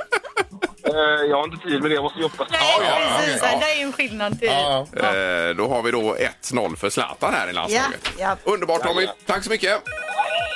[0.87, 0.93] Eh,
[1.29, 2.47] Jag har inte tid med det, jag måste jobba.
[2.51, 3.41] Nej, ja, precis.
[3.41, 3.59] okej, ja.
[3.59, 4.47] Det är ju en skillnad till...
[4.47, 4.87] Ja.
[4.95, 8.09] Eh, då har vi då 1-0 för Zlatan här i landslaget.
[8.19, 9.07] Ja, Underbart Tommy.
[9.25, 9.81] Tack så mycket.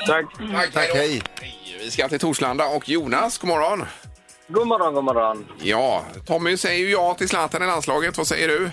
[0.07, 0.25] Tack.
[0.53, 0.95] Tack, Tack, då.
[0.97, 1.21] hej.
[1.79, 3.85] Vi ska till Torslanda och Jonas, god morgon.
[4.47, 5.45] God morgon, god morgon.
[5.61, 8.17] Ja, Tommy säger ju ja till Zlatan i landslaget.
[8.17, 8.69] Vad säger du?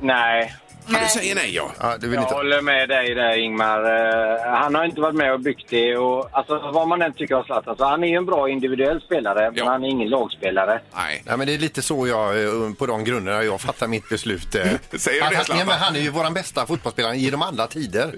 [0.00, 0.54] Nej,
[0.90, 1.70] Ja, du säger nej ja.
[1.80, 2.34] Ja, du vill jag inte...
[2.34, 3.78] håller med dig där Ingmar.
[3.84, 5.96] Eh, Han har inte varit med och byggt det.
[5.96, 9.00] Och, alltså, vad man än tycker om Zlatan, så han är ju en bra individuell
[9.00, 9.50] spelare, Ja.
[9.54, 10.80] men han är ingen lagspelare.
[10.96, 11.22] Nej.
[11.26, 14.54] Nej, men det är lite så jag, eh, på de grunderna jag fattar mitt beslut.
[14.54, 14.62] eh.
[14.98, 15.66] Säger du Att det, han, Zlatan?
[15.66, 18.14] men han är ju vår bästa fotbollsspelare genom alla tider.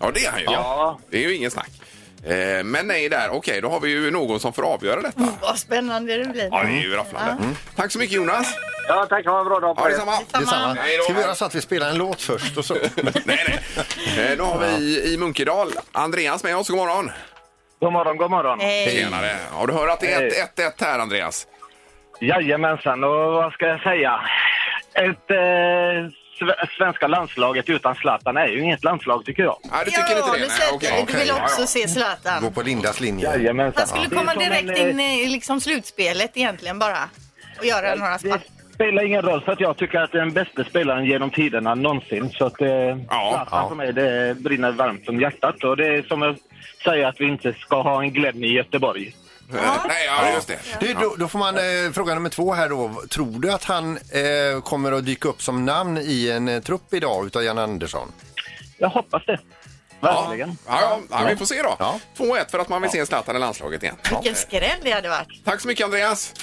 [0.00, 0.44] Ja, det är han ju.
[0.44, 0.98] Ja.
[1.10, 1.70] Det är ju ingen snack.
[2.26, 5.20] Eh, men nej där, okej, då har vi ju någon som får avgöra detta.
[5.40, 6.48] Vad spännande det blir.
[6.50, 7.42] Ja, det är ju rafflande.
[7.76, 8.54] Tack så mycket Jonas.
[8.88, 9.26] Ja, tack.
[9.26, 9.90] Ha en bra dag på Ja, er.
[9.90, 10.12] detsamma.
[10.32, 10.76] Detsamma.
[10.80, 11.02] Hej då.
[11.04, 12.74] Ska vi göra så att vi spelar en låt först och så?
[12.96, 13.58] Nej, nej.
[14.30, 16.68] Eh, Då har vi i Munkedal Andreas med oss.
[16.68, 17.10] God morgon.
[17.80, 18.60] God morgon, god morgon.
[18.60, 18.90] Hej.
[18.96, 19.36] Tjenare.
[19.58, 21.46] Ja, du hör att det är 1-1 här, Andreas.
[22.20, 24.20] Jajamensan, och vad ska jag säga?
[24.94, 26.10] Ett eh,
[26.76, 29.56] svenska landslaget utan Zlatan är ju inget landslag tycker jag.
[29.70, 30.38] Nej, du tycker inte det?
[30.38, 31.04] du, Nej, sätter, okej.
[31.08, 31.66] du vill Ja, också ja.
[31.66, 32.42] se Zlatan.
[32.42, 33.24] Gå på Lindas linje.
[33.26, 33.78] Jajamensan.
[33.80, 36.98] Han skulle Det är komma som en, direkt eh, in i liksom slutspelet egentligen bara.
[37.58, 38.42] Och göra några Det spark.
[38.74, 41.74] spelar ingen roll för att jag tycker att det är den bästa spelaren genom tiderna
[41.74, 42.30] någonsin.
[42.30, 43.68] Så att eh, Ja, Zlatan ja.
[43.68, 45.64] för mig det brinner varmt om hjärtat.
[45.64, 46.36] Och det är som jag
[46.84, 49.14] säger att vi inte ska ha en Glenn i Göteborg.
[49.88, 50.58] Nej, ja, just det.
[50.80, 53.02] Du, då, då får man eh, fråga nummer två här då.
[53.10, 56.94] Tror du att han eh, kommer att dyka upp som namn i en eh, trupp
[56.94, 58.12] idag utav Jan Andersson?
[58.78, 59.38] Jag hoppas det.
[60.00, 60.56] Verkligen.
[60.66, 61.76] Ja, ja, ja, vi får se då.
[61.78, 62.00] Ja.
[62.16, 63.96] 2-1 för att man vill se Zlatan i landslaget igen.
[64.10, 65.44] Vilken skräll det hade varit.
[65.44, 66.34] Tack så mycket, Andreas.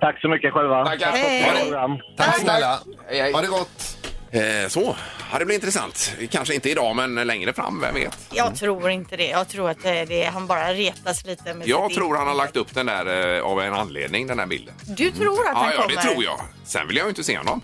[0.00, 0.84] Tack så mycket själva.
[0.86, 1.10] Tackar.
[1.10, 1.42] Hej.
[1.42, 1.60] Ha det.
[1.62, 1.98] Program.
[2.16, 2.80] Tack snälla.
[3.08, 3.32] Hej, hej.
[3.32, 3.98] Ha det gott.
[4.30, 4.96] Eh, så,
[5.32, 6.12] ja, det blir intressant.
[6.30, 8.18] Kanske inte idag, men längre fram, vem vet?
[8.32, 9.26] Jag tror inte det.
[9.26, 12.56] Jag tror att det, det, han bara retas lite med Jag tror han har lagt
[12.56, 14.74] upp den där eh, av en anledning, den där bilden.
[14.86, 15.96] Du tror att Ja, han ja, kommer?
[15.96, 16.40] det tror jag.
[16.64, 17.62] Sen vill jag ju inte se honom.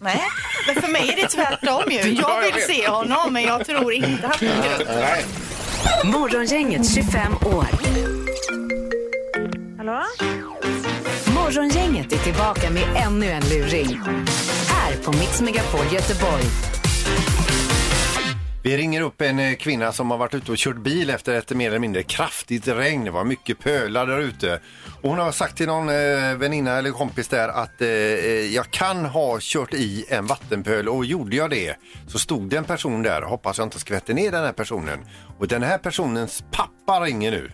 [0.00, 0.20] Nej,
[0.66, 1.98] men för mig är det tvärtom ju.
[2.22, 5.24] Ja, Jag vill se honom, men jag tror inte han dyker upp.
[6.04, 7.66] Morgongänget 25 år.
[9.76, 10.02] Hallå?
[11.34, 14.00] Morgongänget är tillbaka med ännu en luring.
[14.68, 16.44] Här på Mix Megapol Göteborg.
[18.64, 21.50] Vi ringer upp en eh, kvinna som har varit ute och kört bil efter ett
[21.50, 23.04] mer eller mindre kraftigt regn.
[23.04, 24.60] Det var mycket pölar där ute.
[25.02, 28.70] Och hon har sagt till någon eh, väninna eller kompis där att eh, eh jag
[28.70, 31.76] kan ha kört i en vattenpöl och gjorde jag det
[32.08, 33.22] så stod det en person där.
[33.22, 34.98] Hoppas jag inte skvätter ner den här personen.
[35.38, 37.50] Och den här personens pappa ringer nu.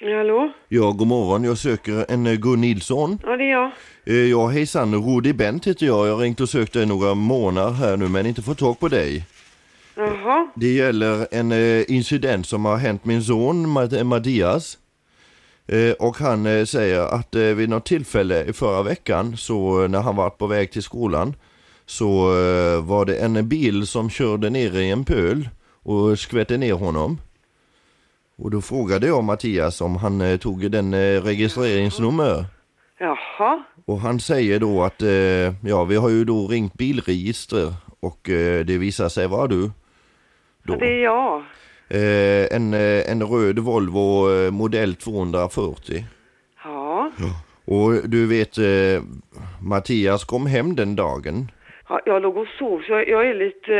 [0.00, 0.52] Hallå?
[0.68, 1.44] Ja, god morgon.
[1.44, 3.18] Jag söker en eh, Gun Nilsson.
[3.22, 3.70] Ja, det är jag.
[4.06, 4.94] Eh, Ja, hejsan.
[4.94, 6.06] Rudi Bent heter jag.
[6.08, 8.88] Jag har ringt och sökt dig några månader här nu men inte fått tag på
[8.88, 9.24] dig.
[9.96, 10.48] Jaha.
[10.56, 14.78] Det gäller en eh, incident som har hänt min son Mat- Mattias.
[15.98, 20.46] Och han säger att vid något tillfälle i förra veckan så när han var på
[20.46, 21.34] väg till skolan
[21.86, 22.08] så
[22.80, 25.48] var det en bil som körde ner i en pöl
[25.82, 27.18] och skvätte ner honom.
[28.38, 32.44] Och då frågade jag Mattias om han eh, tog den eh, registreringsnummer.
[32.98, 33.62] Jaha.
[33.86, 38.64] Och han säger då att, eh, ja vi har ju då ringt bilregister och eh,
[38.64, 39.70] det visar sig vara du.
[40.62, 40.74] Då.
[40.74, 41.42] Ja, det är jag.
[41.88, 46.04] Eh, en, eh, en röd Volvo eh, modell 240.
[46.64, 47.10] Ja.
[47.64, 49.02] Och du vet, eh,
[49.60, 51.50] Mattias kom hem den dagen.
[51.88, 53.72] Ja jag låg och sov så jag, jag är lite...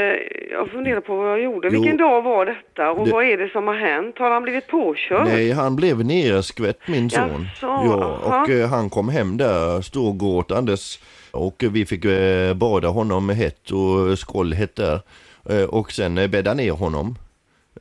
[0.51, 1.69] Jag funderar på vad jag gjorde.
[1.73, 1.81] Jo.
[1.81, 4.19] Vilken dag var detta och Det- vad är det som har hänt?
[4.19, 5.25] Har han blivit påkörd?
[5.27, 7.43] Nej, han blev nerskvätt min son.
[7.45, 8.43] Jaså, ja, aha.
[8.43, 10.99] och eh, han kom hem där storgråtandes.
[11.31, 15.01] Och vi fick eh, bada honom med hett och skållhett där.
[15.51, 17.15] Eh, och sen eh, bädda ner honom.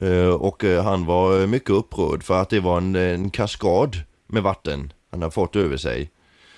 [0.02, 3.96] Eh, och eh, han var eh, mycket upprörd för att det var en, en kaskad
[4.28, 6.10] med vatten han har fått över sig.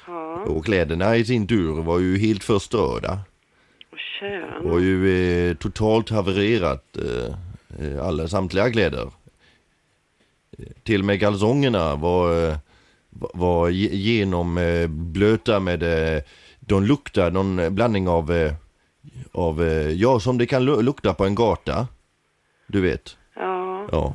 [0.08, 0.34] Ja.
[0.48, 3.20] Och kläderna i sin tur var ju helt förstörda.
[4.20, 9.04] Kära var ju eh, totalt havererat eh, eh, alla samtliga kläder.
[10.60, 12.56] Eh, Till och med kalsongerna var, eh,
[13.10, 15.84] var- var ge- genomblöta med,
[16.60, 18.50] de luktar någon blandning av,
[19.32, 19.64] av
[19.96, 21.88] ja som det kan lu- lukta på en gata.
[22.68, 23.18] Du vet.
[23.36, 23.88] Ja.
[23.92, 24.14] Ja.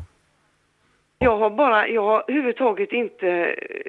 [1.19, 3.27] Jag har bara, jag har överhuvudtaget inte,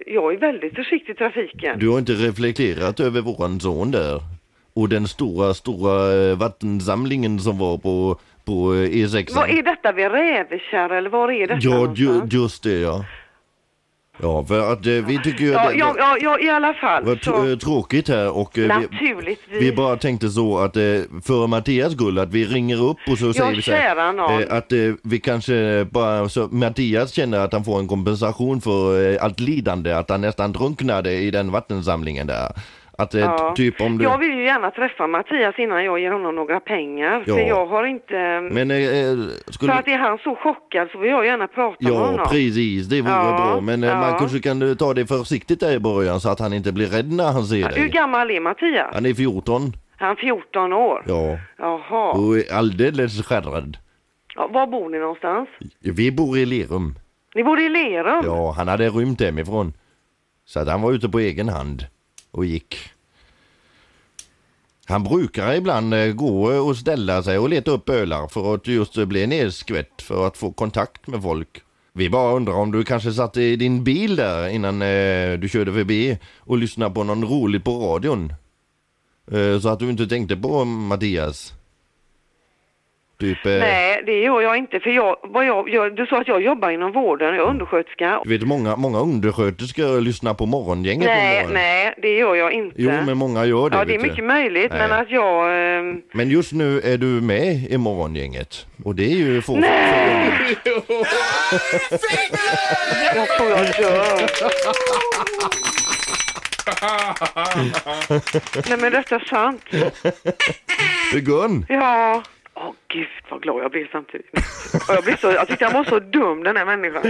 [0.07, 1.79] jag är väldigt försiktig i trafiken.
[1.79, 4.21] Du har inte reflekterat över våran son där.
[4.75, 9.35] Och den stora, stora eh, vattensamlingen som var på, på eh, E6.
[9.35, 13.05] Vad är detta vid Rävekärr eller var är detta Ja, ju, just det ja.
[14.21, 17.03] Ja, för att eh, vi tycker ju Ja, det ja, ja, ja, i alla fall.
[17.03, 19.61] var Så, tr- tråkigt här och eh, vi, naturligtvis.
[19.61, 20.81] vi bara tänkte så att eh,
[21.23, 24.71] för Mattias skull att vi ringer upp och så säger vi så här, att
[25.03, 30.09] vi kanske bara så Mattias känner att han får en kompensation för allt lidande att
[30.09, 32.51] han nästan drunknade i den vattensamlingen där.
[32.97, 33.53] Att eh, Ja.
[33.55, 34.03] typ om du...
[34.03, 37.23] Jag vill ju gärna träffa Mattias innan jag ger honom några pengar.
[37.27, 37.35] Ja.
[37.35, 38.13] För jag har inte...
[38.51, 39.73] Men eh, eh, För skulle...
[39.73, 42.25] att är han så chockad så vill jag gärna prata med Ja, honom.
[42.29, 42.87] precis.
[42.87, 43.61] Det vore Ja, bra.
[43.61, 44.17] Men eh, man ja.
[44.19, 47.31] kanske kan ta det försiktigt där i början så att han inte blir rädd när
[47.31, 47.89] han ser Hur dig.
[47.89, 48.89] gammal är Mattias?
[48.93, 49.61] Han är 14.
[49.97, 51.03] Han är 14 år.
[51.07, 51.37] Ja.
[51.57, 52.11] Jaha.
[52.11, 53.77] Och är alldeles skärrad.
[54.35, 55.49] Ja, var bor ni någonstans?
[55.79, 56.95] Vi bor i Lerum.
[57.35, 58.21] Ni bor i Lerum?
[58.25, 59.73] Ja, han hade rymt hemifrån.
[60.45, 61.83] Så att han var ute på egen hand
[62.35, 62.77] och gick.
[64.87, 68.67] Han brukar ibland eh, gå eh, och ställa sig och leta upp ölar för att
[68.67, 71.61] just eh, bli nedskvätt för att få kontakt med folk.
[71.93, 74.79] Vi bara undrar om du kanske satt i din bil där innan
[75.39, 78.33] du körde förbi och lyssnade på någon roligt på radion.
[79.61, 81.53] Så att du inte tänkte på Mattias.
[83.25, 84.79] Typ, eh, Nej, det gör jag inte.
[84.79, 88.21] För jag, vad jag, jag, du sa att jag jobbar inom vården, jag är undersköterska.
[88.23, 92.75] du vet många, många undersköterskor lyssnar på morgongänget på Nej, nej, det gör jag inte.
[92.81, 93.77] Jo, men många gör det.
[93.77, 94.09] ja, det är vet du.
[94.09, 94.79] mycket möjligt, Nej.
[94.87, 95.45] men att jag...
[95.79, 98.65] ehm, Men just nu är du med i morgongänget.
[98.83, 100.29] Och det är ju få Nej!
[103.15, 104.29] jag tror jag dör.
[108.69, 109.61] Nej, men detta är sant.
[111.13, 112.23] Du Gun, Ja.
[112.55, 114.29] Åh gud vad glad jag blev samtidigt.
[114.89, 117.01] Och jag, blev så, jag tyckte han var så dum den här människan.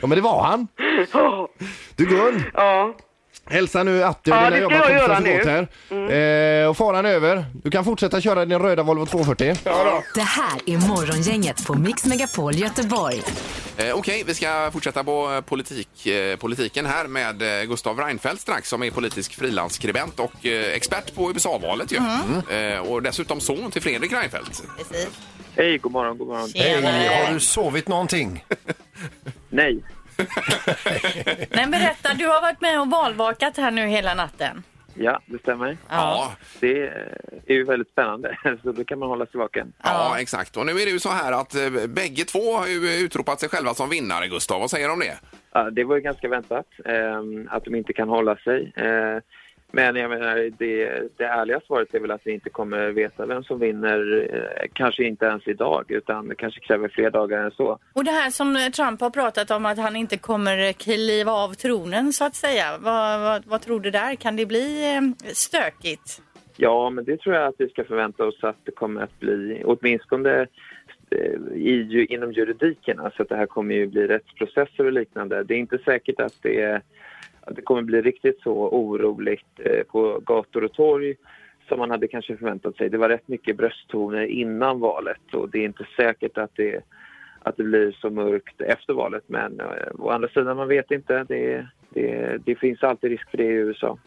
[0.00, 0.68] ja men det var han.
[1.96, 2.94] Du Gun, Ja.
[3.50, 5.36] Hälsa nu Atte Ja, och det dina ska jag jobbarkompisar göra så nu.
[5.98, 6.62] gott här.
[6.62, 7.44] Eh, och faran är över.
[7.52, 9.54] Du kan fortsätta köra din röda Volvo 240.
[10.14, 13.22] Det här är Morgongänget på Mix Megapol Göteborg.
[13.76, 18.40] Eh, Okej, vi ska fortsätta på eh, politik, eh, politiken här med eh, Gustav Reinfeldt
[18.42, 21.96] strax som är politisk frilansskribent och eh, expert på USA-valet ju.
[21.96, 22.72] Mm.
[22.74, 24.62] Eh, och dessutom son till Fredrik Reinfeldt.
[24.78, 25.08] Precis.
[25.56, 26.48] Hej, god morgon, god morgon.
[26.54, 28.44] Hej, har du sovit någonting?
[29.48, 29.82] Nej.
[31.50, 34.62] Nej, berätta, du har varit med och valvakat här nu hela natten.
[34.94, 35.76] Ja, det stämmer.
[35.88, 36.32] Ja.
[36.60, 36.88] Det
[37.46, 39.72] är ju väldigt spännande, så då kan man hålla sig vaken.
[39.82, 40.56] Ja, exakt.
[40.56, 43.48] Och nu är det ju så här att eh, bägge två har ju utropat sig
[43.48, 44.60] själva som vinnare, Gustav.
[44.60, 45.18] Vad säger du om det?
[45.52, 48.72] Ja, det var ju ganska väntat ehm, att de inte kan hålla sig.
[48.76, 49.18] Eh,
[49.72, 53.44] men jag menar, det, det ärliga svaret är väl att vi inte kommer veta vem
[53.44, 57.78] som vinner, eh, kanske inte ens idag, utan det kanske kräver fler dagar än så.
[57.92, 62.12] Och det här som Trump har pratat om att han inte kommer kliva av tronen
[62.12, 62.78] så att säga.
[62.80, 64.14] Vad, vad, vad tror du där?
[64.14, 66.22] Kan det bli eh, stökigt?
[66.56, 69.62] Ja, men det tror jag att vi ska förvänta oss att det kommer att bli,
[69.64, 70.46] åtminstone
[71.10, 75.44] eh, i, inom juridiken, alltså att det här kommer ju bli rättsprocesser och liknande.
[75.44, 76.82] Det är inte säkert att det, att
[77.54, 81.14] det kommer bli riktigt så oroligt eh, på gator och torg
[81.68, 82.90] som man hade kanske förväntat sig.
[82.90, 86.84] Det var rätt mycket brösttoner innan valet och det är inte säkert att det,
[87.42, 89.24] att det blir så mörkt efter valet.
[89.26, 89.66] Men eh,
[89.98, 91.24] å andra sidan, man vet inte.
[91.28, 93.98] Det, det, det finns alltid risk för det i USA.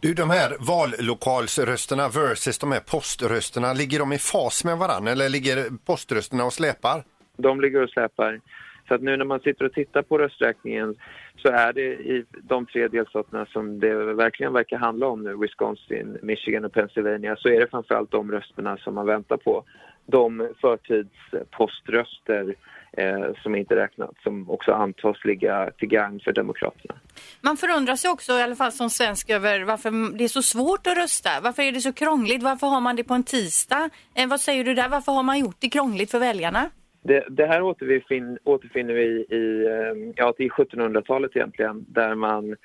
[0.00, 5.28] Du, de här vallokalsrösterna versus de här poströsterna, ligger de i fas med varandra eller
[5.28, 7.02] ligger poströsterna och släpar?
[7.38, 8.40] de ligger och släpar.
[8.88, 10.94] Så att nu när man sitter och tittar på rösträkningen
[11.36, 16.18] så är det i de tre delstaterna som det verkligen verkar handla om nu, Wisconsin,
[16.22, 19.64] Michigan och Pennsylvania, så är det framförallt de rösterna som man väntar på.
[20.06, 22.54] De förtidspoströster
[22.92, 26.94] eh, som inte räknats, som också antas ligga till gagn för Demokraterna.
[27.40, 30.86] Man förundrar sig också, i alla fall som svensk, över varför det är så svårt
[30.86, 31.30] att rösta.
[31.42, 32.42] Varför är det så krångligt?
[32.42, 33.90] Varför har man det på en tisdag?
[34.14, 34.88] Eh, vad säger du där?
[34.88, 36.70] Varför har man gjort det krångligt för väljarna?
[37.02, 42.56] Det, det här återfin, återfinner vi i, ehm, ja, i 1700-talet egentligen, där man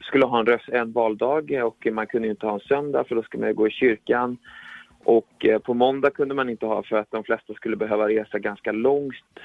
[0.00, 3.22] skulle ha en, röst, en valdag och man kunde inte ha en söndag för då
[3.22, 4.36] skulle man gå i kyrkan.
[5.04, 8.38] Och eh, på måndag kunde man inte ha för att de flesta skulle behöva resa
[8.38, 9.38] ganska långt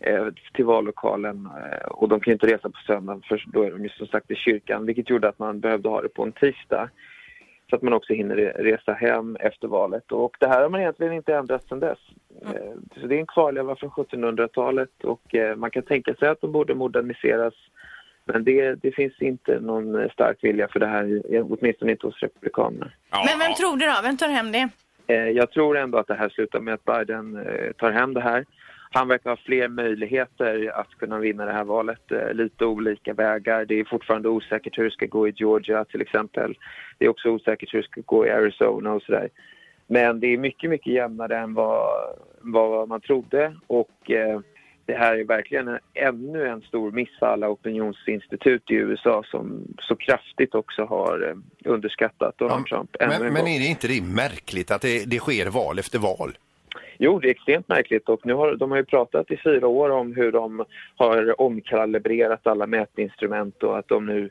[0.00, 3.70] eh, till vallokalen eh, och de kan ju inte resa på söndagen för då är
[3.70, 6.32] de ju som sagt i kyrkan vilket gjorde att man behövde ha det på en
[6.32, 6.90] tisdag
[7.70, 10.12] så att man också hinner re- resa hem efter valet.
[10.12, 11.98] Och det här har man egentligen inte ändrat sedan dess.
[12.42, 16.40] Eh, Så det är en kvarleva från 1700-talet och eh, man kan tänka sig att
[16.40, 17.54] de borde moderniseras.
[18.24, 22.20] Men det, det finns inte någon eh, stark vilja för det här, åtminstone inte hos
[22.22, 22.90] Republikanerna.
[23.10, 23.94] Men vem tror du då?
[24.02, 24.68] Vem tar hem det?
[25.32, 27.46] Jag tror ändå att det här slutar med att Biden
[27.78, 28.44] tar hem det här.
[28.96, 32.12] Han verkar ha fler möjligheter att kunna vinna det här valet.
[32.12, 33.64] eh, Lite olika vägar.
[33.64, 36.58] Det är fortfarande osäkert hur det ska gå i Georgia till exempel.
[36.98, 39.28] Det är också osäkert hur det ska gå i Arizona och sådär.
[39.86, 41.90] Men det är mycket, mycket jämnare än vad,
[42.40, 44.40] vad man trodde och eh,
[44.86, 49.74] det här är verkligen en, ännu en stor miss för alla opinionsinstitut i USA som
[49.78, 52.96] så kraftigt också har eh, underskattat Donald Trump.
[53.00, 55.98] ännu Men, en men är det inte det märkligt att det, det sker val efter
[55.98, 56.32] val?
[56.98, 59.90] Jo, det är extremt märkligt och nu har de har ju pratat i fyra år
[59.90, 60.64] om hur de
[60.96, 64.30] har omkalibrerat alla mätinstrument och att de nu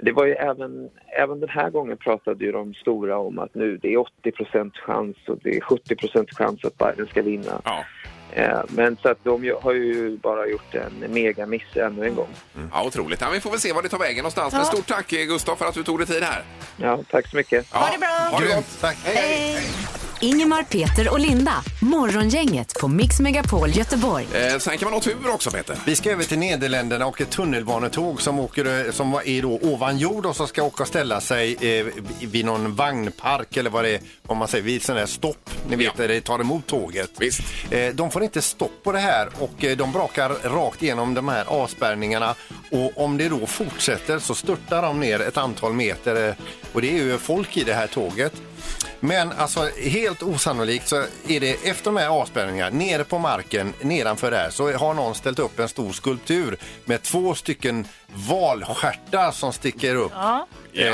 [0.00, 3.76] det var ju även, även den här gången pratade ju de stora om att nu
[3.76, 5.96] det är 80 chans och det är 70
[6.34, 7.62] chans att Biden ska vinna.
[8.32, 12.28] Eh, Men så att de har ju bara gjort en megamiss ännu en gång.
[12.72, 13.20] Ja, otroligt.
[13.20, 14.52] Ja, vi får väl se var det tar vägen någonstans.
[14.52, 14.64] Men Ja.
[14.66, 16.42] stort tack eh, Gustav för att du tog dig tid här.
[16.76, 17.72] Ja, tack så mycket.
[17.72, 18.08] Ha det bra!
[18.08, 18.80] Ha det gott!
[18.80, 18.96] Tack.
[19.04, 20.07] Hej, hej.
[20.20, 21.52] Ingemar, Peter och Linda.
[21.82, 24.26] Morgongänget på Mix Megapol Göteborg.
[24.32, 25.76] Eh, sen kan man ha tur också Peter.
[25.86, 29.98] Vi ska över till Nederländerna och ett tunnelbanetåg som, åker, eh, som är då ovan
[29.98, 31.86] jord och som ska åka och ställa sig eh,
[32.20, 35.50] vid någon vagnpark eller vad det är, om man säger, vid sån här stopp.
[35.68, 37.10] Ni vet, där det tar emot tåget.
[37.18, 37.40] Visst.
[37.70, 41.28] Eh, de får inte stopp på det här och eh, de brakar rakt igenom de
[41.28, 42.34] här avspärrningarna
[42.70, 46.34] och om det då fortsätter så störtar de ner ett antal meter eh,
[46.72, 48.32] och det är ju folk i det här tåget.
[49.00, 50.96] Men alltså helt osannolikt så
[51.28, 55.38] är det efter de här avspärrningarna nere på marken nedanför där så har någon ställt
[55.38, 60.12] upp en stor skulptur med två stycken valstjärtar som sticker upp.
[60.14, 60.46] Ja.
[60.74, 60.84] Eh,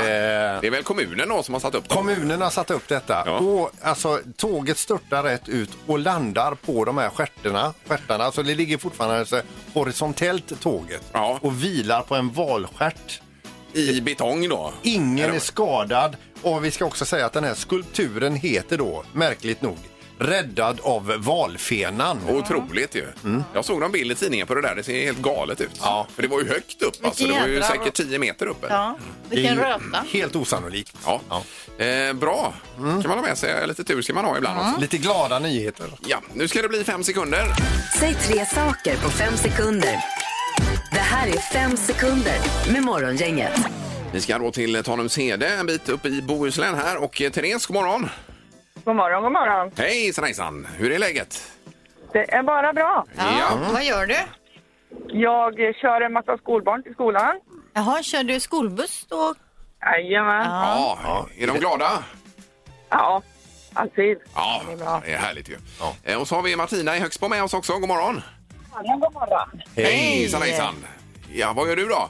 [0.61, 1.97] Det är väl kommunen då som har satt upp dem?
[1.97, 3.23] Kommunen har satt upp detta.
[3.25, 3.37] Ja.
[3.37, 7.73] Och, alltså, tåget störtar rätt ut och landar på de här stjärtarna.
[7.87, 8.23] stjärtarna.
[8.23, 9.41] Alltså, det ligger fortfarande så
[9.73, 11.39] horisontellt tåget Ja.
[11.41, 13.21] och vilar på en valstjärt.
[13.75, 14.73] I betong då?
[14.83, 19.61] Ingen är skadad och vi ska också säga att den här skulpturen heter då, märkligt
[19.61, 19.77] nog,
[20.19, 22.19] Räddad av valfenan.
[22.29, 23.05] Otroligt ju.
[23.53, 24.75] Jag såg någon bild i tidningen på det där.
[24.75, 25.69] Det ser helt galet ut.
[25.81, 26.07] Ja.
[26.15, 27.05] För det var ju högt upp.
[27.05, 27.27] Alltså.
[27.27, 28.63] Det var ju jädra- säkert 10 meter upp.
[28.63, 28.75] eller?
[28.75, 28.97] Ja,
[29.29, 30.03] Det är vilken ju röta.
[30.11, 30.97] Helt osannolikt.
[31.05, 31.21] Ja.
[31.85, 32.53] Eh, bra.
[32.77, 33.67] kan man ha med sig.
[33.67, 34.81] Lite tur ska man ha ibland också.
[34.81, 35.85] Lite glada nyheter.
[36.07, 37.45] Ja, nu ska det bli fem sekunder.
[37.99, 39.99] Säg tre saker på fem sekunder.
[40.91, 42.37] Det här är fem sekunder
[42.73, 43.51] med Morgongänget.
[44.13, 47.03] Vi ska då till Tanumshede, en bit upp i Bohuslän här.
[47.03, 48.09] Och eh, Therese, god morgon.
[48.83, 49.71] God morgon, god morgon.
[49.77, 50.67] Hej hejsan.
[50.77, 51.51] Hur är läget?
[52.13, 53.05] Det är bara bra.
[53.17, 53.59] Ja.
[53.73, 54.17] Vad gör du?
[55.07, 57.39] Jag eh, kör en massa skolbarn till skolan.
[57.73, 59.35] Jaha, kör du skolbuss då?
[59.81, 60.45] Jajamän.
[60.45, 61.27] Ja.
[61.37, 62.03] Är de glada?
[62.89, 63.21] Ja,
[63.73, 64.17] alltid.
[64.35, 65.01] Ja, Det är bra.
[65.05, 65.57] det är härligt ju.
[66.03, 67.73] Eh, Och så har vi Martina i Högsbo med oss också.
[67.73, 68.21] God morgon.
[68.83, 69.61] Ja, god morgon.
[69.75, 70.85] Hej hejsan hejsan.
[71.33, 72.09] Ja, vad gör du då?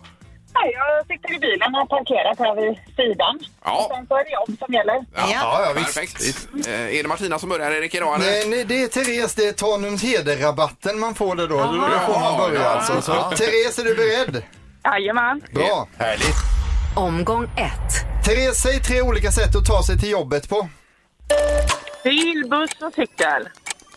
[0.53, 3.39] Nej, jag sitter i bilen och har parkerat här vid sidan.
[3.63, 3.91] Ja.
[3.95, 4.93] Sen så är det jobb som gäller.
[5.15, 5.61] Ja, Ja.
[5.65, 5.95] ja, visst.
[5.95, 6.47] Perfekt.
[6.67, 8.15] Eh, Är det Martina som börjar, Erik, idag?
[8.15, 8.25] eller?
[8.31, 11.57] Nej, nej, det är Therese, det är Tanums heder-rabatten man får det då.
[11.57, 13.01] Då får man börja ja, alltså.
[13.01, 13.13] Så.
[13.13, 14.43] Therese, är du beredd?
[14.83, 15.41] Jajamän.
[15.53, 15.87] Bra.
[15.97, 16.35] Härligt.
[16.95, 18.25] Omgång ett.
[18.25, 20.69] Therese, säg tre olika sätt att ta sig till jobbet på.
[22.03, 23.49] Bil, buss och cykel.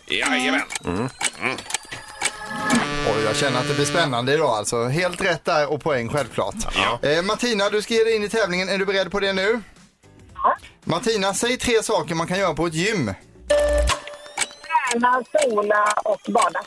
[0.07, 0.61] Jajamän.
[3.15, 4.83] Oj, jag känner att det blir spännande idag alltså.
[4.87, 6.55] Helt rätt där och poäng självklart.
[7.01, 8.69] Eh, Martina, du ska ge dig in i tävlingen.
[8.69, 9.61] Är du beredd på det nu?
[10.35, 10.57] Ja.
[10.83, 13.13] Martina, säg tre saker man kan göra på ett gym.
[14.91, 16.59] Träna, sola och bada.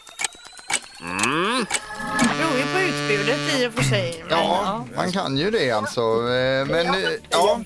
[2.18, 4.24] Det beror ju på utbudet i och för sig.
[4.28, 6.00] men Ja, man kan ju det alltså.
[6.00, 7.61] Eh, Men eh, ja,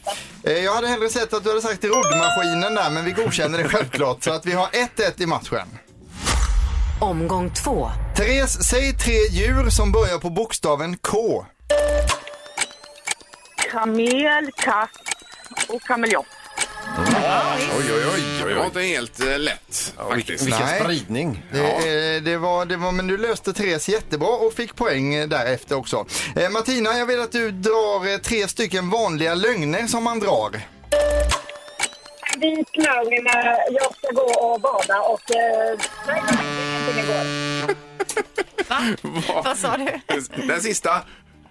[0.44, 3.68] Eh, jag hade hellre sett att du hade sagt roddmaskinen där, men vi godkänner det
[3.68, 4.22] självklart.
[4.24, 5.78] Så att vi har 1-1 i matchen.
[7.00, 7.90] Omgång två.
[8.16, 11.46] Therese, säg tre djur som börjar på bokstaven K.
[13.70, 14.90] Kamel, katt
[15.68, 16.26] och kameleont.
[17.78, 18.22] Oj, oj, oj.
[18.48, 20.46] Det var inte helt eh, lätt faktiskt.
[20.46, 20.80] Vilken Nej.
[20.80, 21.42] spridning.
[21.52, 25.28] Det, eh, det, var, det var, men du löste Therese jättebra och fick poäng eh,
[25.28, 26.06] därefter också.
[26.36, 30.60] Eh, Martina, jag vill att du drar eh, tre stycken vanliga lögner som man drar.
[32.36, 35.30] Vit lögn när jag ska gå och bada och...
[35.30, 36.22] Eh, nej,
[36.98, 37.74] ingenting igår.
[39.34, 40.16] Vad- Vad sa du?
[40.48, 41.02] Den sista?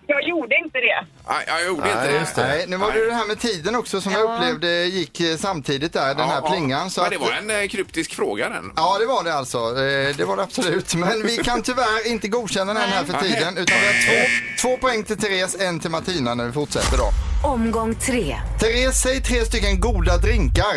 [0.07, 1.05] Jag gjorde inte det.
[1.29, 2.19] Nej, jag gjorde inte Nej, det.
[2.19, 2.47] just det.
[2.47, 5.93] Nej, nu var det det här med tiden också som jag upplevde gick eh, samtidigt
[5.93, 6.89] där, den här Ja, plingan.
[6.89, 8.71] Så Men det att- var en eh, kryptisk fråga den.
[8.75, 9.57] Ja, det var det alltså.
[9.57, 10.95] Eh, Det var det absolut.
[10.95, 13.57] Men vi kan tyvärr inte godkänna den här för tiden.
[13.57, 14.29] Utan vi har två,
[14.61, 17.09] två poäng till Therese, en till Martina när vi fortsätter då.
[17.47, 18.37] Omgång tre.
[18.59, 20.75] Therese, säg tre stycken goda drinkar.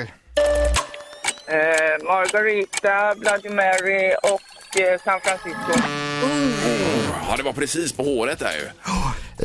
[1.51, 4.41] Eh, Margarita, Bloody Mary och
[4.77, 5.73] eh, San Francisco.
[7.29, 8.67] Ja, det var precis på håret där ju.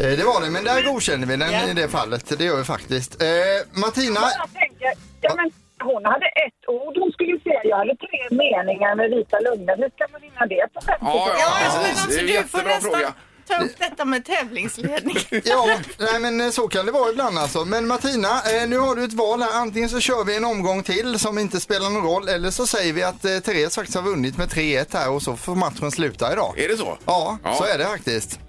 [0.03, 2.37] Eh, Det var det, men där godkänner vi den i det fallet.
[2.37, 3.21] Det gör vi faktiskt.
[3.21, 3.27] Eh,
[3.71, 5.51] Martina, Jag tänker, ja, men
[5.89, 7.61] hon hade ett ord hon skulle säga.
[7.63, 9.77] Jag hade tre meningar med vita lögner.
[9.77, 12.03] Hur ska man vinna det på 50 Ja, ja, Ja, men precis.
[12.03, 13.13] alltså, Det är en du får jättebra nästan fråga.
[13.57, 15.17] Ta upp detta med tävlingsledning.
[15.43, 17.65] ja, nej men eh, så kan det vara ibland alltså.
[17.65, 19.53] Men Martina, eh, nu har du ett val här.
[19.53, 22.93] Antingen så kör vi en omgång till som inte spelar någon roll eller så säger
[22.93, 26.33] vi att eh, Therese faktiskt har vunnit med 3-1 här och så får matchen sluta
[26.33, 26.59] idag.
[26.59, 26.97] Är det så?
[27.05, 27.55] Ja, Ja.
[27.55, 28.39] så är det faktiskt.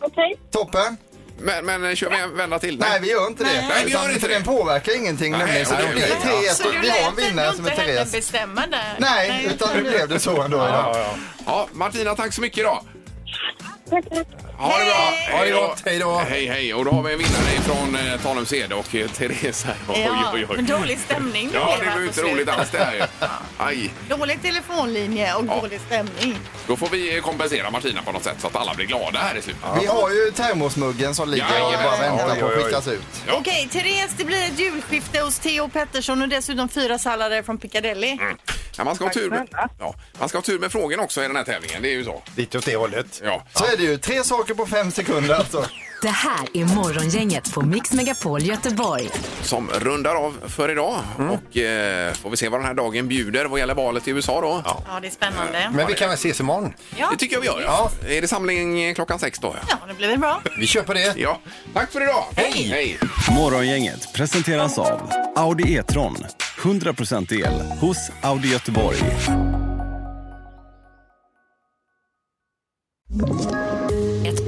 [0.00, 0.36] Okej.
[0.50, 0.96] Toppen.
[1.40, 2.78] Men, men kör vi en vända till?
[2.78, 3.50] Nej, vi gör inte det.
[3.68, 4.34] Nej, vi gör inte det.
[4.34, 5.66] Den påverkar ingenting Nej, nämligen.
[5.66, 6.48] Så det blir okej.
[6.48, 8.12] 3-1 Så och du vi har en lät vinnare som är inte henne Therese.
[8.12, 8.96] bestämma där?
[8.98, 11.06] Nej, utan nu blev det så ändå idag.
[11.46, 12.84] Ja, Martina, tack så mycket idag.
[13.90, 14.26] Tack, tack.
[14.58, 15.36] Ha det bra!
[15.38, 16.18] Ha det gott, hej då.
[16.28, 16.74] Hej, hej.
[16.74, 19.76] Och då har vi en vinnare från eh, Tanums Ede och eh, Therese här.
[19.88, 20.56] Oj, Ja, oj, oj.
[20.56, 21.50] men dålig stämning.
[21.54, 23.02] Ja, blev det var ju på inte roligt alls det här ju.
[23.58, 23.90] Aj.
[24.08, 25.60] Dålig telefonlinje och Ja.
[25.60, 26.38] dålig stämning.
[26.66, 29.42] Då får vi kompensera Martina på något sätt så att alla blir glada här i
[29.42, 29.62] slutet.
[29.80, 31.84] Vi har ju termosmuggen som ligger och Jajamän.
[31.84, 32.64] bara väntar Oj, på oj, att oj.
[32.64, 33.02] skickas ut.
[33.26, 33.32] Ja.
[33.38, 38.18] Okej, Therese, det blir ett julskifte hos Theo Pettersson och dessutom fyra sallader från Piccadilly.
[38.78, 41.26] Ja, man, ska ha tur med, ja, man ska ha tur med frågorna också i
[41.26, 41.82] den här tävlingen.
[41.82, 42.22] Det är ju så.
[42.36, 43.20] Lite åt det hållet.
[43.24, 43.42] Ja.
[43.54, 43.98] Så är det ju.
[43.98, 45.64] Tre saker på fem sekunder alltså.
[46.02, 49.10] Det här är Morgongänget på Mix Megapol Göteborg.
[49.42, 50.96] Som rundar av för idag.
[51.18, 54.40] Och eh, får vi se vad den här dagen bjuder vad gäller valet i USA
[54.40, 54.62] då.
[54.64, 55.70] Ja, det är spännande.
[55.72, 56.72] Men vi kan väl ses imorgon?
[56.96, 57.60] Ja, Det tycker jag vi gör.
[57.60, 57.90] Ja.
[58.08, 59.56] Är det samling klockan sex då?
[59.60, 59.68] Ja.
[59.80, 60.40] ja det blir väl bra.
[60.58, 61.14] Vi kör på det.
[61.16, 61.40] ja.
[61.74, 62.24] Tack för idag.
[62.36, 62.68] Hej.
[62.70, 62.98] Hej.
[63.30, 66.16] Morgongänget presenteras av Audi E-tron.
[66.66, 68.96] 100% el hos Audi Göteborg.